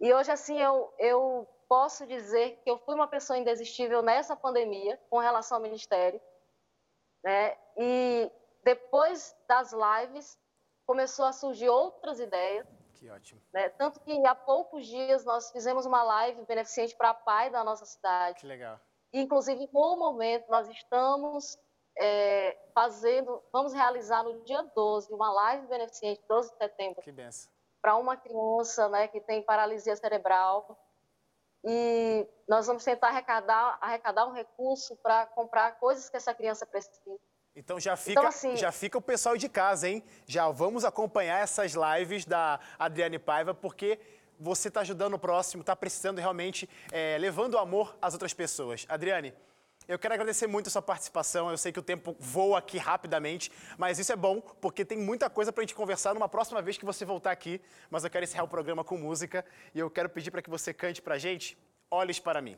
E 0.00 0.12
hoje, 0.12 0.30
assim, 0.30 0.60
eu, 0.60 0.92
eu 0.98 1.48
posso 1.68 2.06
dizer 2.06 2.60
que 2.62 2.70
eu 2.70 2.78
fui 2.78 2.94
uma 2.94 3.08
pessoa 3.08 3.38
indesistível 3.38 4.02
nessa 4.02 4.36
pandemia, 4.36 5.00
com 5.08 5.18
relação 5.18 5.56
ao 5.56 5.62
ministério. 5.62 6.20
Né? 7.24 7.56
E 7.76 8.30
depois 8.62 9.36
das 9.48 9.72
lives, 9.72 10.38
começou 10.86 11.24
a 11.24 11.32
surgir 11.32 11.68
outras 11.68 12.20
ideias. 12.20 12.66
Que 12.94 13.10
ótimo. 13.10 13.40
Né? 13.52 13.68
Tanto 13.70 14.00
que 14.00 14.26
há 14.26 14.34
poucos 14.34 14.86
dias 14.86 15.24
nós 15.24 15.50
fizemos 15.50 15.86
uma 15.86 16.02
live 16.02 16.44
beneficente 16.44 16.96
para 16.96 17.10
a 17.10 17.14
PAI 17.14 17.50
da 17.50 17.64
nossa 17.64 17.84
cidade. 17.84 18.40
Que 18.40 18.46
legal. 18.46 18.80
E, 19.12 19.20
inclusive, 19.20 19.68
no 19.72 19.96
momento, 19.96 20.48
nós 20.48 20.68
estamos 20.68 21.58
é, 21.98 22.56
fazendo, 22.74 23.42
vamos 23.52 23.72
realizar 23.72 24.22
no 24.22 24.42
dia 24.44 24.62
12, 24.74 25.12
uma 25.12 25.32
live 25.32 25.66
beneficente, 25.66 26.22
12 26.28 26.52
de 26.52 26.56
setembro. 26.56 27.02
Que 27.02 27.12
benção 27.12 27.52
para 27.82 27.96
uma 27.96 28.16
criança 28.16 28.88
né, 28.88 29.08
que 29.08 29.20
tem 29.20 29.42
paralisia 29.42 29.96
cerebral. 29.96 30.78
E 31.64 32.26
nós 32.48 32.66
vamos 32.66 32.84
tentar 32.84 33.08
arrecadar, 33.08 33.76
arrecadar 33.80 34.26
um 34.26 34.32
recurso 34.32 34.96
para 34.96 35.26
comprar 35.26 35.78
coisas 35.78 36.08
que 36.08 36.16
essa 36.16 36.32
criança 36.32 36.64
precisa. 36.64 37.18
Então 37.54 37.78
já 37.78 37.96
fica, 37.96 38.12
então, 38.12 38.26
assim, 38.26 38.56
já 38.56 38.72
fica 38.72 38.96
o 38.96 39.02
pessoal 39.02 39.36
de 39.36 39.48
casa, 39.48 39.88
hein? 39.88 40.02
Já 40.26 40.48
vamos 40.50 40.84
acompanhar 40.84 41.42
essas 41.42 41.74
lives 41.74 42.24
da 42.24 42.58
Adriane 42.78 43.18
Paiva, 43.18 43.52
porque 43.52 43.98
você 44.40 44.68
está 44.68 44.80
ajudando 44.80 45.14
o 45.14 45.18
próximo, 45.18 45.60
está 45.60 45.76
precisando 45.76 46.18
realmente, 46.18 46.68
é, 46.90 47.16
levando 47.18 47.58
amor 47.58 47.96
às 48.00 48.14
outras 48.14 48.32
pessoas. 48.32 48.86
Adriane, 48.88 49.34
eu 49.86 49.98
quero 49.98 50.14
agradecer 50.14 50.46
muito 50.46 50.68
a 50.68 50.70
sua 50.70 50.80
participação. 50.80 51.50
Eu 51.50 51.58
sei 51.58 51.72
que 51.72 51.78
o 51.78 51.82
tempo 51.82 52.16
voa 52.18 52.58
aqui 52.58 52.78
rapidamente, 52.78 53.52
mas 53.76 53.98
isso 53.98 54.12
é 54.12 54.16
bom, 54.16 54.40
porque 54.40 54.84
tem 54.84 54.96
muita 54.96 55.28
coisa 55.28 55.52
para 55.52 55.62
a 55.62 55.64
gente 55.64 55.74
conversar 55.74 56.14
numa 56.14 56.28
próxima 56.28 56.62
vez 56.62 56.78
que 56.78 56.84
você 56.84 57.04
voltar 57.04 57.32
aqui. 57.32 57.60
Mas 57.90 58.02
eu 58.02 58.10
quero 58.10 58.24
encerrar 58.24 58.44
o 58.44 58.48
programa 58.48 58.82
com 58.82 58.96
música 58.96 59.44
e 59.74 59.78
eu 59.78 59.90
quero 59.90 60.08
pedir 60.08 60.30
para 60.30 60.40
que 60.40 60.48
você 60.48 60.72
cante 60.72 61.02
para 61.02 61.16
a 61.16 61.18
gente 61.18 61.58
Olhes 61.94 62.18
para 62.18 62.40
mim. 62.40 62.56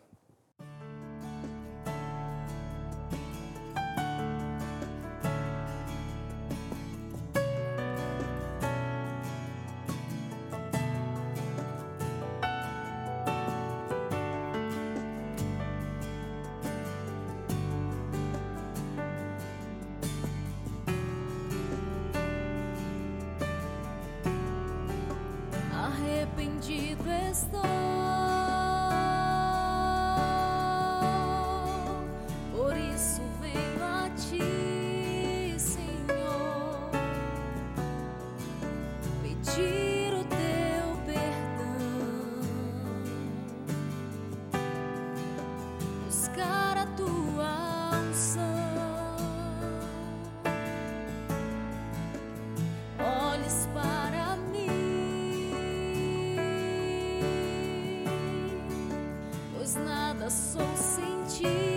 Tu 60.44 60.58
tens 60.58 61.73